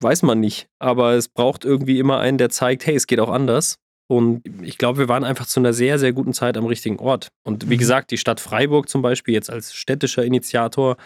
[0.00, 0.68] Weiß man nicht.
[0.78, 3.76] Aber es braucht irgendwie immer einen, der zeigt, hey, es geht auch anders.
[4.10, 7.28] Und ich glaube, wir waren einfach zu einer sehr, sehr guten Zeit am richtigen Ort.
[7.44, 7.78] Und wie mhm.
[7.78, 10.96] gesagt, die Stadt Freiburg zum Beispiel, jetzt als städtischer Initiator,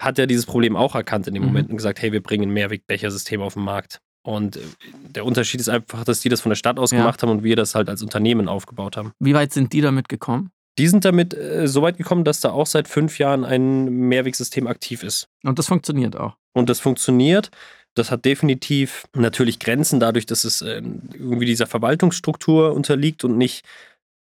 [0.00, 1.48] hat ja dieses Problem auch erkannt in dem mhm.
[1.48, 4.00] Moment und gesagt, hey, wir bringen ein Mehrwegbechersystem auf den Markt.
[4.26, 4.60] Und äh,
[5.14, 6.98] der Unterschied ist einfach, dass die das von der Stadt aus ja.
[6.98, 9.12] gemacht haben und wir das halt als Unternehmen aufgebaut haben.
[9.20, 10.50] Wie weit sind die damit gekommen?
[10.78, 14.66] Die sind damit äh, so weit gekommen, dass da auch seit fünf Jahren ein Mehrwegsystem
[14.66, 15.28] aktiv ist.
[15.44, 16.34] Und das funktioniert auch.
[16.52, 17.50] Und das funktioniert.
[17.94, 20.82] Das hat definitiv natürlich Grenzen, dadurch, dass es äh,
[21.14, 23.64] irgendwie dieser Verwaltungsstruktur unterliegt und nicht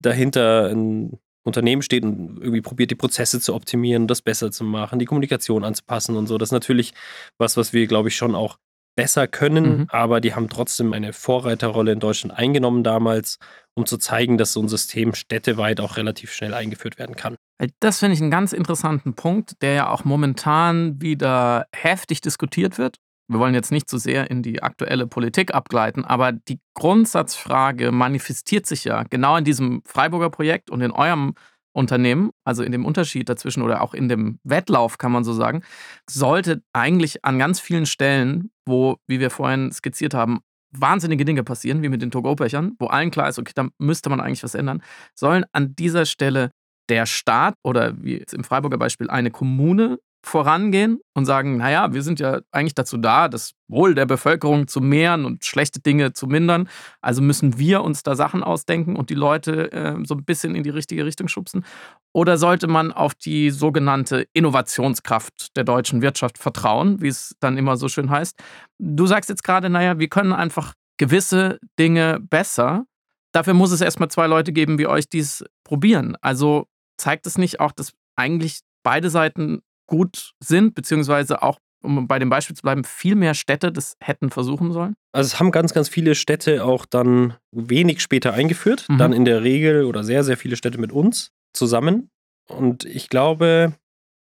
[0.00, 5.00] dahinter ein Unternehmen steht und irgendwie probiert, die Prozesse zu optimieren, das besser zu machen,
[5.00, 6.38] die Kommunikation anzupassen und so.
[6.38, 6.94] Das ist natürlich
[7.36, 8.58] was, was wir, glaube ich, schon auch
[8.98, 9.86] besser können, mhm.
[9.90, 13.38] aber die haben trotzdem eine Vorreiterrolle in Deutschland eingenommen damals,
[13.76, 17.36] um zu zeigen, dass so ein System städteweit auch relativ schnell eingeführt werden kann.
[17.78, 22.96] Das finde ich einen ganz interessanten Punkt, der ja auch momentan wieder heftig diskutiert wird.
[23.28, 27.92] Wir wollen jetzt nicht zu so sehr in die aktuelle Politik abgleiten, aber die Grundsatzfrage
[27.92, 31.34] manifestiert sich ja genau in diesem Freiburger Projekt und in eurem
[31.78, 35.62] Unternehmen, also in dem Unterschied dazwischen oder auch in dem Wettlauf, kann man so sagen,
[36.08, 40.40] sollte eigentlich an ganz vielen Stellen, wo, wie wir vorhin skizziert haben,
[40.72, 44.20] wahnsinnige Dinge passieren, wie mit den Togo-Bechern, wo allen klar ist, okay, da müsste man
[44.20, 44.82] eigentlich was ändern,
[45.14, 46.50] sollen an dieser Stelle
[46.88, 52.02] der Staat oder wie jetzt im Freiburger Beispiel eine Kommune vorangehen und sagen, naja, wir
[52.02, 56.26] sind ja eigentlich dazu da, das Wohl der Bevölkerung zu mehren und schlechte Dinge zu
[56.26, 56.68] mindern.
[57.00, 60.62] Also müssen wir uns da Sachen ausdenken und die Leute äh, so ein bisschen in
[60.62, 61.64] die richtige Richtung schubsen.
[62.12, 67.76] Oder sollte man auf die sogenannte Innovationskraft der deutschen Wirtschaft vertrauen, wie es dann immer
[67.76, 68.38] so schön heißt?
[68.78, 72.84] Du sagst jetzt gerade, naja, wir können einfach gewisse Dinge besser.
[73.32, 76.16] Dafür muss es erstmal zwei Leute geben wie euch, die es probieren.
[76.20, 76.66] Also
[76.96, 82.30] zeigt es nicht auch, dass eigentlich beide Seiten gut sind, beziehungsweise auch, um bei dem
[82.30, 84.94] Beispiel zu bleiben, viel mehr Städte das hätten versuchen sollen?
[85.12, 88.98] Also es haben ganz, ganz viele Städte auch dann wenig später eingeführt, mhm.
[88.98, 92.10] dann in der Regel oder sehr, sehr viele Städte mit uns zusammen.
[92.48, 93.74] Und ich glaube,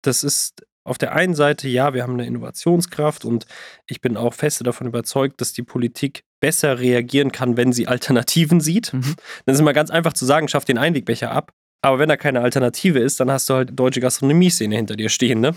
[0.03, 3.47] das ist auf der einen Seite, ja, wir haben eine Innovationskraft und
[3.87, 8.61] ich bin auch fest davon überzeugt, dass die Politik besser reagieren kann, wenn sie Alternativen
[8.61, 8.93] sieht.
[8.93, 9.15] Mhm.
[9.45, 11.53] Dann ist immer ganz einfach zu sagen, schafft den Einwegbecher ab.
[11.83, 15.41] Aber wenn da keine Alternative ist, dann hast du halt deutsche Gastronomie-Szene hinter dir stehen,
[15.41, 15.55] ne?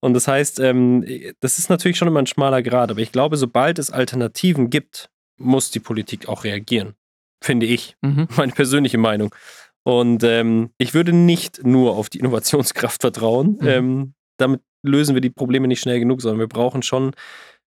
[0.00, 1.06] Und das heißt, ähm,
[1.40, 5.10] das ist natürlich schon immer ein schmaler Grad, aber ich glaube, sobald es Alternativen gibt,
[5.38, 6.94] muss die Politik auch reagieren.
[7.40, 7.96] Finde ich.
[8.02, 8.26] Mhm.
[8.36, 9.32] Meine persönliche Meinung.
[9.84, 13.58] Und ähm, ich würde nicht nur auf die Innovationskraft vertrauen.
[13.60, 13.68] Mhm.
[13.68, 17.12] Ähm, damit lösen wir die Probleme nicht schnell genug, sondern wir brauchen schon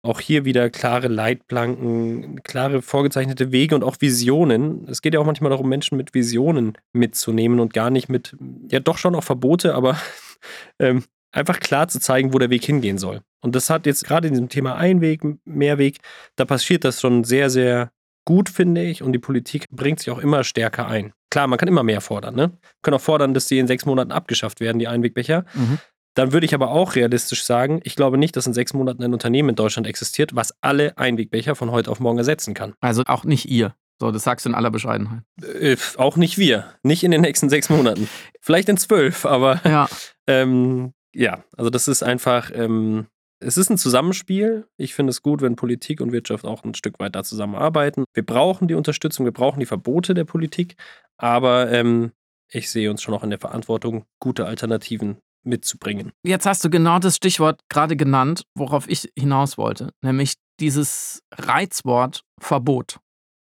[0.06, 4.88] auch hier wieder klare Leitplanken, klare vorgezeichnete Wege und auch Visionen.
[4.88, 8.36] Es geht ja auch manchmal darum, Menschen mit Visionen mitzunehmen und gar nicht mit,
[8.70, 9.98] ja doch schon auch Verbote, aber
[10.80, 13.22] ähm, einfach klar zu zeigen, wo der Weg hingehen soll.
[13.42, 15.98] Und das hat jetzt gerade in diesem Thema Einweg, Mehrweg,
[16.36, 17.92] da passiert das schon sehr, sehr
[18.26, 19.04] gut, finde ich.
[19.04, 21.14] Und die Politik bringt sich auch immer stärker ein.
[21.30, 22.36] Klar, man kann immer mehr fordern.
[22.36, 22.48] Ne?
[22.48, 25.46] Man kann auch fordern, dass die in sechs Monaten abgeschafft werden, die Einwegbecher.
[25.54, 25.80] Mhm.
[26.16, 29.14] Dann würde ich aber auch realistisch sagen, ich glaube nicht, dass in sechs Monaten ein
[29.14, 32.74] Unternehmen in Deutschland existiert, was alle Einwegbecher von heute auf morgen ersetzen kann.
[32.80, 33.76] Also auch nicht ihr.
[34.00, 35.24] So, das sagst du in aller Bescheidenheit.
[35.42, 36.74] Äh, auch nicht wir.
[36.84, 38.10] Nicht in den nächsten sechs Monaten.
[38.42, 39.88] Vielleicht in zwölf, aber ja,
[40.28, 43.08] ähm, ja also das ist einfach, ähm,
[43.40, 44.68] es ist ein Zusammenspiel.
[44.78, 48.06] Ich finde es gut, wenn Politik und Wirtschaft auch ein Stück weit da zusammenarbeiten.
[48.14, 50.76] Wir brauchen die Unterstützung, wir brauchen die Verbote der Politik,
[51.18, 52.12] aber ähm,
[52.50, 56.12] ich sehe uns schon auch in der Verantwortung, gute Alternativen mitzubringen.
[56.24, 62.24] Jetzt hast du genau das Stichwort gerade genannt, worauf ich hinaus wollte, nämlich dieses Reizwort
[62.40, 63.00] Verbot.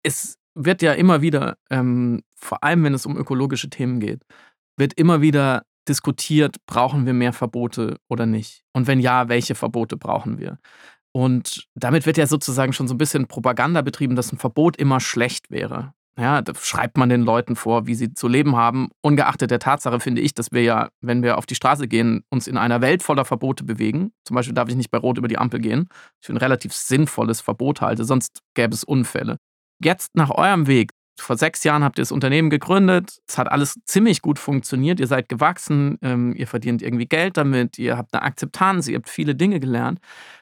[0.04, 4.24] Es wird ja immer wieder, ähm, vor allem wenn es um ökologische Themen geht,
[4.78, 8.64] wird immer wieder diskutiert, brauchen wir mehr Verbote oder nicht?
[8.74, 10.60] Und wenn ja, welche Verbote brauchen wir?
[11.12, 15.00] Und damit wird ja sozusagen schon so ein bisschen Propaganda betrieben, dass ein Verbot immer
[15.00, 15.94] schlecht wäre.
[16.18, 18.90] Ja, da schreibt man den Leuten vor, wie sie zu leben haben.
[19.02, 22.48] Ungeachtet der Tatsache finde ich, dass wir ja, wenn wir auf die Straße gehen, uns
[22.48, 24.12] in einer Welt voller Verbote bewegen.
[24.26, 25.88] Zum Beispiel darf ich nicht bei Rot über die Ampel gehen.
[26.20, 29.38] Ich für ein relativ sinnvolles Verbot halte, sonst gäbe es Unfälle.
[29.82, 30.92] Jetzt nach eurem Weg.
[31.22, 33.20] Vor sechs Jahren habt ihr das Unternehmen gegründet.
[33.28, 35.00] Es hat alles ziemlich gut funktioniert.
[35.00, 35.98] Ihr seid gewachsen.
[36.02, 37.78] Ähm, ihr verdient irgendwie Geld damit.
[37.78, 38.88] Ihr habt eine Akzeptanz.
[38.88, 40.00] Ihr habt viele Dinge gelernt.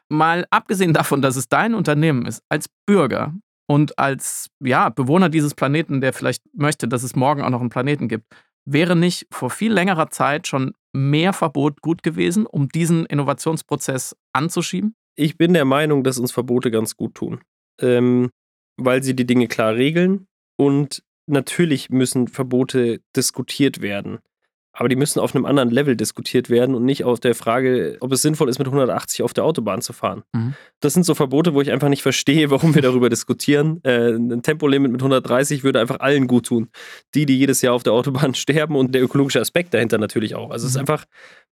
[0.10, 3.34] Mal abgesehen davon, dass es dein Unternehmen ist, als Bürger,
[3.68, 7.70] und als ja, Bewohner dieses Planeten, der vielleicht möchte, dass es morgen auch noch einen
[7.70, 8.26] Planeten gibt,
[8.66, 14.96] wäre nicht vor viel längerer Zeit schon mehr Verbot gut gewesen, um diesen Innovationsprozess anzuschieben?
[15.16, 17.42] Ich bin der Meinung, dass uns Verbote ganz gut tun,
[17.82, 18.30] ähm,
[18.78, 24.20] weil sie die Dinge klar regeln und natürlich müssen Verbote diskutiert werden
[24.78, 28.12] aber die müssen auf einem anderen Level diskutiert werden und nicht aus der Frage, ob
[28.12, 30.22] es sinnvoll ist, mit 180 auf der Autobahn zu fahren.
[30.34, 30.54] Mhm.
[30.82, 33.82] Das sind so Verbote, wo ich einfach nicht verstehe, warum wir darüber diskutieren.
[33.84, 36.70] Äh, ein Tempolimit mit 130 würde einfach allen gut tun.
[37.16, 40.52] Die, die jedes Jahr auf der Autobahn sterben und der ökologische Aspekt dahinter natürlich auch.
[40.52, 40.68] Also mhm.
[40.68, 40.82] es ist mhm.
[40.82, 41.06] einfach,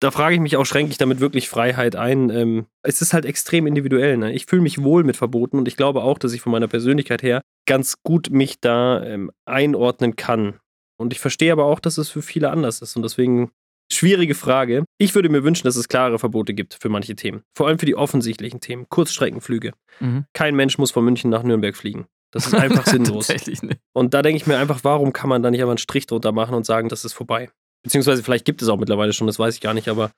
[0.02, 2.30] da frage ich mich auch, schränke ich damit wirklich Freiheit ein?
[2.30, 4.18] Ähm, es ist halt extrem individuell.
[4.18, 4.34] Ne?
[4.34, 7.24] Ich fühle mich wohl mit Verboten und ich glaube auch, dass ich von meiner Persönlichkeit
[7.24, 10.60] her ganz gut mich da ähm, einordnen kann.
[10.98, 12.96] Und ich verstehe aber auch, dass es für viele anders ist.
[12.96, 13.52] Und deswegen
[13.92, 14.86] schwierige Frage.
[14.98, 17.44] Ich würde mir wünschen, dass es klare Verbote gibt für manche Themen.
[17.56, 18.88] Vor allem für die offensichtlichen Themen.
[18.90, 19.74] Kurzstreckenflüge.
[20.00, 20.26] Mhm.
[20.34, 22.06] Kein Mensch muss von München nach Nürnberg fliegen.
[22.32, 23.28] Das ist einfach sinnlos.
[23.28, 23.80] Tatsächlich nicht.
[23.94, 26.32] Und da denke ich mir einfach, warum kann man da nicht aber einen Strich drunter
[26.32, 27.50] machen und sagen, das ist vorbei?
[27.84, 30.12] Beziehungsweise vielleicht gibt es auch mittlerweile schon, das weiß ich gar nicht, aber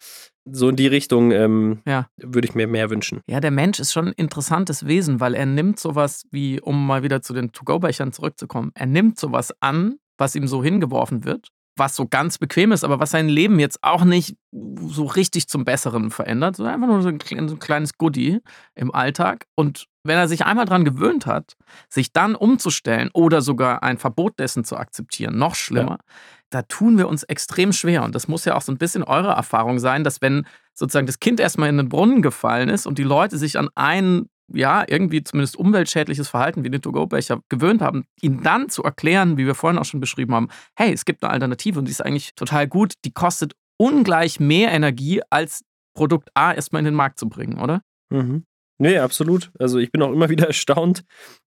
[0.45, 2.07] so in die Richtung ähm, ja.
[2.17, 3.21] würde ich mir mehr wünschen.
[3.27, 7.01] Ja, der Mensch ist schon ein interessantes Wesen, weil er nimmt sowas wie, um mal
[7.01, 11.95] wieder zu den To-Go-Bechern zurückzukommen, er nimmt sowas an, was ihm so hingeworfen wird, was
[11.95, 16.09] so ganz bequem ist, aber was sein Leben jetzt auch nicht so richtig zum Besseren
[16.09, 18.39] verändert, sondern einfach nur so ein, kleines Goodie
[18.75, 19.45] im Alltag.
[19.55, 21.57] Und wenn er sich einmal daran gewöhnt hat,
[21.89, 26.15] sich dann umzustellen oder sogar ein Verbot dessen zu akzeptieren, noch schlimmer, ja.
[26.49, 28.03] da tun wir uns extrem schwer.
[28.03, 31.19] Und das muss ja auch so ein bisschen eure Erfahrung sein, dass wenn sozusagen das
[31.19, 35.23] Kind erstmal in den Brunnen gefallen ist und die Leute sich an einen ja, irgendwie
[35.23, 39.79] zumindest umweltschädliches Verhalten wie den To-Go-Becher gewöhnt haben, ihnen dann zu erklären, wie wir vorhin
[39.79, 42.93] auch schon beschrieben haben, hey, es gibt eine Alternative und die ist eigentlich total gut,
[43.05, 45.63] die kostet ungleich mehr Energie, als
[45.95, 47.81] Produkt A erstmal in den Markt zu bringen, oder?
[48.11, 48.43] Mhm.
[48.77, 49.51] Nee, absolut.
[49.57, 51.03] Also ich bin auch immer wieder erstaunt,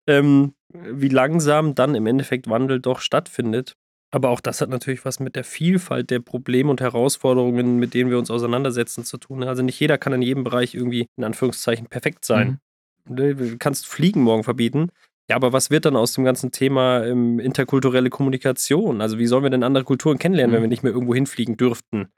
[0.06, 3.74] ähm, wie langsam dann im Endeffekt Wandel doch stattfindet.
[4.12, 8.08] Aber auch das hat natürlich was mit der Vielfalt der Probleme und Herausforderungen, mit denen
[8.08, 9.42] wir uns auseinandersetzen, zu tun.
[9.42, 12.48] Also nicht jeder kann in jedem Bereich irgendwie in Anführungszeichen perfekt sein.
[12.48, 12.58] Mhm.
[13.08, 14.90] Ne, du kannst Fliegen morgen verbieten.
[15.28, 19.00] Ja, aber was wird dann aus dem ganzen Thema ähm, interkulturelle Kommunikation?
[19.00, 20.54] Also wie sollen wir denn andere Kulturen kennenlernen, mhm.
[20.56, 22.08] wenn wir nicht mehr irgendwo hinfliegen dürften?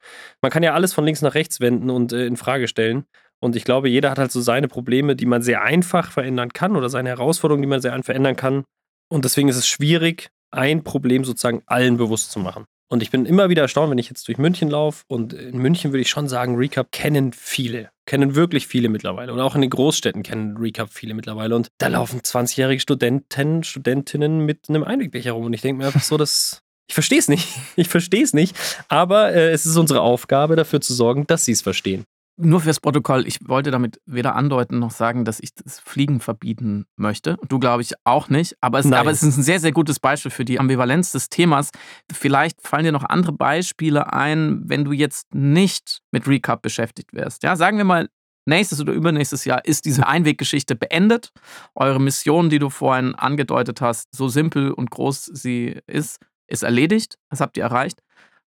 [0.42, 3.04] Man kann ja alles von links nach rechts wenden und äh, in Frage stellen.
[3.40, 6.76] Und ich glaube, jeder hat halt so seine Probleme, die man sehr einfach verändern kann
[6.76, 8.64] oder seine Herausforderungen, die man sehr einfach verändern kann.
[9.08, 12.66] Und deswegen ist es schwierig, ein Problem sozusagen allen bewusst zu machen.
[12.90, 15.04] Und ich bin immer wieder erstaunt, wenn ich jetzt durch München laufe.
[15.08, 17.90] Und in München würde ich schon sagen, Recap kennen viele.
[18.06, 19.32] Kennen wirklich viele mittlerweile.
[19.32, 21.54] Und auch in den Großstädten kennen Recap viele mittlerweile.
[21.54, 25.44] Und da laufen 20-jährige Studenten, Studentinnen mit einem Einwegbecher rum.
[25.44, 27.46] Und ich denke mir einfach so, das Ich verstehe es nicht.
[27.76, 28.56] Ich verstehe es nicht.
[28.88, 32.04] Aber äh, es ist unsere Aufgabe, dafür zu sorgen, dass sie es verstehen.
[32.40, 36.86] Nur fürs Protokoll, ich wollte damit weder andeuten noch sagen, dass ich das Fliegen verbieten
[36.94, 37.36] möchte.
[37.48, 38.56] Du glaube ich auch nicht.
[38.60, 41.70] Aber es, aber es, ist ein sehr, sehr gutes Beispiel für die Ambivalenz des Themas.
[42.12, 47.42] Vielleicht fallen dir noch andere Beispiele ein, wenn du jetzt nicht mit Recap beschäftigt wärst.
[47.42, 48.08] Ja, sagen wir mal,
[48.46, 51.32] nächstes oder übernächstes Jahr ist diese Einweggeschichte beendet.
[51.74, 57.18] Eure Mission, die du vorhin angedeutet hast, so simpel und groß sie ist, ist erledigt.
[57.30, 58.00] Das habt ihr erreicht.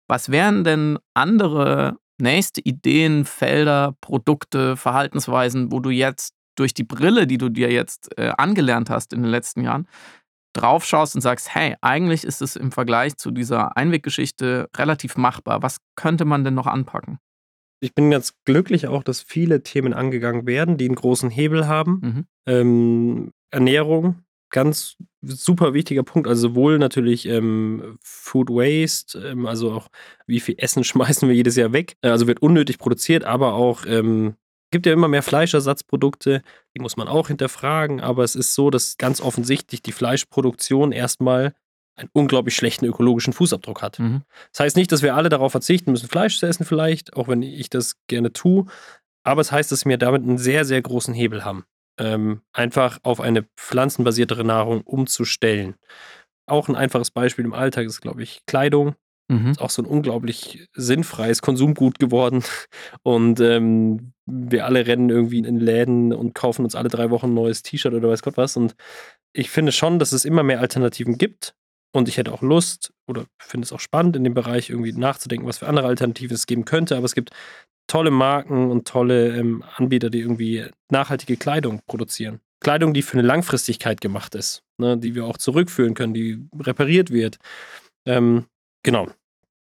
[0.08, 7.28] Was wären denn andere nächste Ideen, Felder, Produkte, Verhaltensweisen, wo du jetzt durch die Brille,
[7.28, 9.88] die du dir jetzt äh, angelernt hast in den letzten Jahren,
[10.54, 15.64] drauf schaust und sagst, hey, eigentlich ist es im Vergleich zu dieser Einweggeschichte relativ machbar.
[15.64, 17.20] Was könnte man denn noch anpacken?
[17.80, 22.00] Ich bin ganz glücklich auch, dass viele Themen angegangen werden, die einen großen Hebel haben.
[22.02, 22.26] Mhm.
[22.46, 26.28] Ähm, Ernährung, ganz super wichtiger Punkt.
[26.28, 29.88] Also sowohl natürlich ähm, Food Waste, ähm, also auch
[30.28, 31.96] wie viel Essen schmeißen wir jedes Jahr weg.
[32.02, 34.36] Also wird unnötig produziert, aber auch ähm,
[34.72, 36.42] gibt ja immer mehr Fleischersatzprodukte,
[36.76, 38.02] die muss man auch hinterfragen.
[38.02, 41.54] Aber es ist so, dass ganz offensichtlich die Fleischproduktion erstmal
[41.96, 44.00] einen unglaublich schlechten ökologischen Fußabdruck hat.
[44.00, 44.22] Mhm.
[44.52, 47.42] Das heißt nicht, dass wir alle darauf verzichten müssen, Fleisch zu essen vielleicht, auch wenn
[47.42, 48.66] ich das gerne tue.
[49.24, 51.66] Aber es heißt, dass wir damit einen sehr, sehr großen Hebel haben
[52.00, 55.76] ähm, einfach auf eine pflanzenbasiertere Nahrung umzustellen.
[56.48, 58.96] Auch ein einfaches Beispiel im Alltag ist, glaube ich, Kleidung.
[59.32, 59.52] Mhm.
[59.52, 62.44] Ist auch so ein unglaublich sinnfreies Konsumgut geworden.
[63.04, 67.34] Und ähm, wir alle rennen irgendwie in Läden und kaufen uns alle drei Wochen ein
[67.34, 68.56] neues T-Shirt oder weiß Gott was.
[68.56, 68.76] Und
[69.34, 71.54] ich finde schon, dass es immer mehr Alternativen gibt.
[71.94, 75.48] Und ich hätte auch Lust oder finde es auch spannend, in dem Bereich irgendwie nachzudenken,
[75.48, 76.96] was für andere Alternativen es geben könnte.
[76.96, 77.32] Aber es gibt
[77.92, 82.40] tolle Marken und tolle ähm, Anbieter, die irgendwie nachhaltige Kleidung produzieren.
[82.62, 87.10] Kleidung, die für eine Langfristigkeit gemacht ist, ne, die wir auch zurückführen können, die repariert
[87.10, 87.38] wird.
[88.06, 88.46] Ähm,
[88.84, 89.10] genau.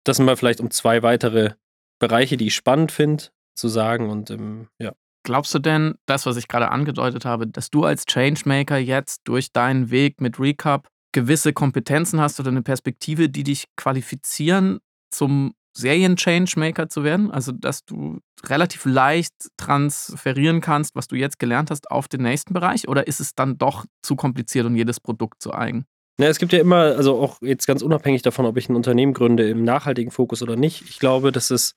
[0.04, 1.54] Das sind mal vielleicht um zwei weitere
[1.98, 3.24] Bereiche, die ich spannend finde,
[3.56, 4.08] zu sagen.
[4.10, 4.92] Und ähm, ja.
[5.24, 9.50] Glaubst du denn, das, was ich gerade angedeutet habe, dass du als Changemaker jetzt durch
[9.50, 14.78] deinen Weg mit Recap gewisse Kompetenzen hast oder eine Perspektive, die dich qualifizieren
[15.10, 21.70] zum Serien-Changemaker zu werden, also dass du relativ leicht transferieren kannst, was du jetzt gelernt
[21.70, 22.88] hast, auf den nächsten Bereich?
[22.88, 25.84] Oder ist es dann doch zu kompliziert und jedes Produkt zu eigen?
[26.20, 29.14] Ja, es gibt ja immer, also auch jetzt ganz unabhängig davon, ob ich ein Unternehmen
[29.14, 30.82] gründe im nachhaltigen Fokus oder nicht.
[30.88, 31.74] Ich glaube, dass es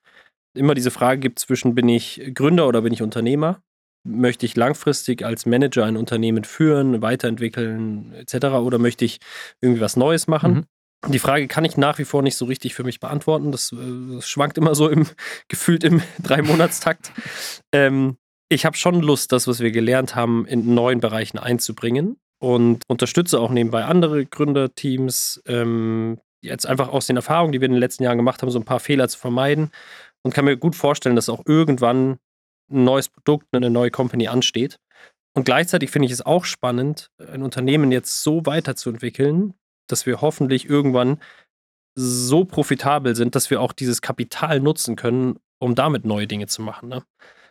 [0.54, 3.62] immer diese Frage gibt zwischen, bin ich Gründer oder bin ich Unternehmer?
[4.04, 8.45] Möchte ich langfristig als Manager ein Unternehmen führen, weiterentwickeln etc.
[8.58, 9.20] Oder möchte ich
[9.60, 10.54] irgendwie was Neues machen?
[10.54, 10.66] Mhm.
[11.06, 13.52] Die Frage kann ich nach wie vor nicht so richtig für mich beantworten.
[13.52, 15.06] Das, äh, das schwankt immer so im
[15.48, 17.12] gefühlt im Drei-Monatstakt.
[17.72, 18.18] ähm,
[18.50, 23.39] ich habe schon Lust, das, was wir gelernt haben, in neuen Bereichen einzubringen und unterstütze
[23.41, 28.04] auch nebenbei andere Gründerteams, ähm, jetzt einfach aus den Erfahrungen, die wir in den letzten
[28.04, 29.70] Jahren gemacht haben, so ein paar Fehler zu vermeiden
[30.24, 32.20] und kann mir gut vorstellen, dass auch irgendwann
[32.72, 34.78] ein neues Produkt, eine neue Company ansteht.
[35.36, 39.54] Und gleichzeitig finde ich es auch spannend, ein Unternehmen jetzt so weiterzuentwickeln,
[39.88, 41.19] dass wir hoffentlich irgendwann
[41.95, 46.61] so profitabel sind, dass wir auch dieses Kapital nutzen können, um damit neue Dinge zu
[46.61, 46.89] machen.
[46.89, 47.03] Ne?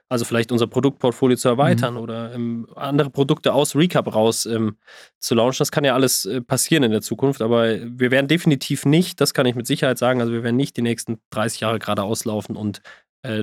[0.09, 2.01] Also vielleicht unser Produktportfolio zu erweitern mhm.
[2.01, 4.77] oder ähm, andere Produkte aus Recap raus ähm,
[5.19, 5.59] zu launchen.
[5.59, 9.35] Das kann ja alles äh, passieren in der Zukunft, aber wir werden definitiv nicht, das
[9.35, 12.55] kann ich mit Sicherheit sagen, also wir werden nicht die nächsten 30 Jahre gerade auslaufen
[12.55, 12.83] und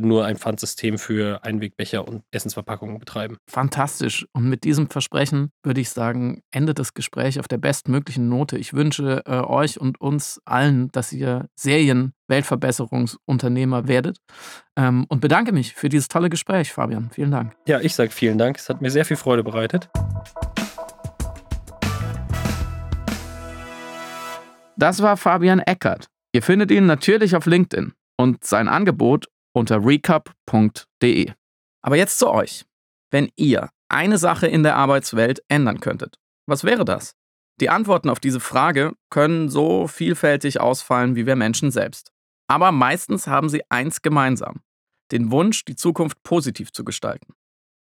[0.01, 3.37] nur ein Pfandsystem für Einwegbecher und Essensverpackungen betreiben.
[3.49, 4.25] Fantastisch.
[4.33, 8.57] Und mit diesem Versprechen würde ich sagen, endet das Gespräch auf der bestmöglichen Note.
[8.57, 14.19] Ich wünsche äh, euch und uns allen, dass ihr Serien-Weltverbesserungsunternehmer werdet.
[14.77, 17.09] Ähm, und bedanke mich für dieses tolle Gespräch, Fabian.
[17.11, 17.55] Vielen Dank.
[17.67, 18.57] Ja, ich sage vielen Dank.
[18.57, 19.89] Es hat mir sehr viel Freude bereitet.
[24.77, 26.07] Das war Fabian Eckert.
[26.33, 31.31] Ihr findet ihn natürlich auf LinkedIn und sein Angebot unter recap.de.
[31.81, 32.65] Aber jetzt zu euch.
[33.11, 37.15] Wenn ihr eine Sache in der Arbeitswelt ändern könntet, was wäre das?
[37.61, 42.11] Die Antworten auf diese Frage können so vielfältig ausfallen wie wir Menschen selbst.
[42.47, 44.61] Aber meistens haben sie eins gemeinsam,
[45.11, 47.33] den Wunsch, die Zukunft positiv zu gestalten.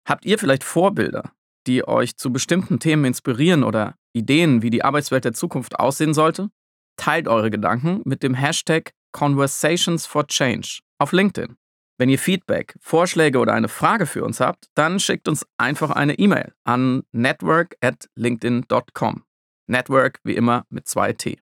[0.07, 1.33] Habt ihr vielleicht Vorbilder,
[1.66, 6.51] die euch zu bestimmten Themen inspirieren oder Ideen, wie die Arbeitswelt der Zukunft aussehen sollte?
[6.97, 11.57] Teilt eure Gedanken mit dem Hashtag Conversations for Change auf LinkedIn.
[11.99, 16.18] Wenn ihr Feedback, Vorschläge oder eine Frage für uns habt, dann schickt uns einfach eine
[16.18, 19.24] E-Mail an network at linkedin.com.
[19.66, 21.38] Network wie immer mit zwei T.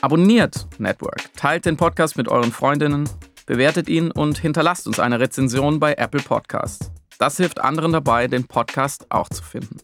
[0.00, 3.08] Abonniert Network, teilt den Podcast mit euren Freundinnen,
[3.46, 6.90] bewertet ihn und hinterlasst uns eine Rezension bei Apple Podcasts.
[7.18, 9.78] Das hilft anderen dabei, den Podcast auch zu finden.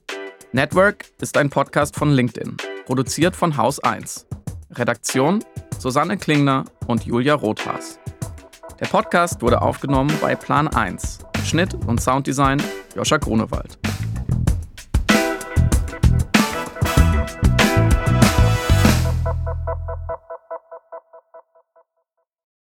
[0.52, 4.26] Network ist ein Podcast von LinkedIn, produziert von Haus 1.
[4.72, 5.44] Redaktion
[5.78, 8.00] Susanne Klingner und Julia Rothas.
[8.80, 11.18] Der Podcast wurde aufgenommen bei Plan 1.
[11.44, 12.62] Schnitt und Sounddesign
[12.94, 13.76] Joscha Grunewald.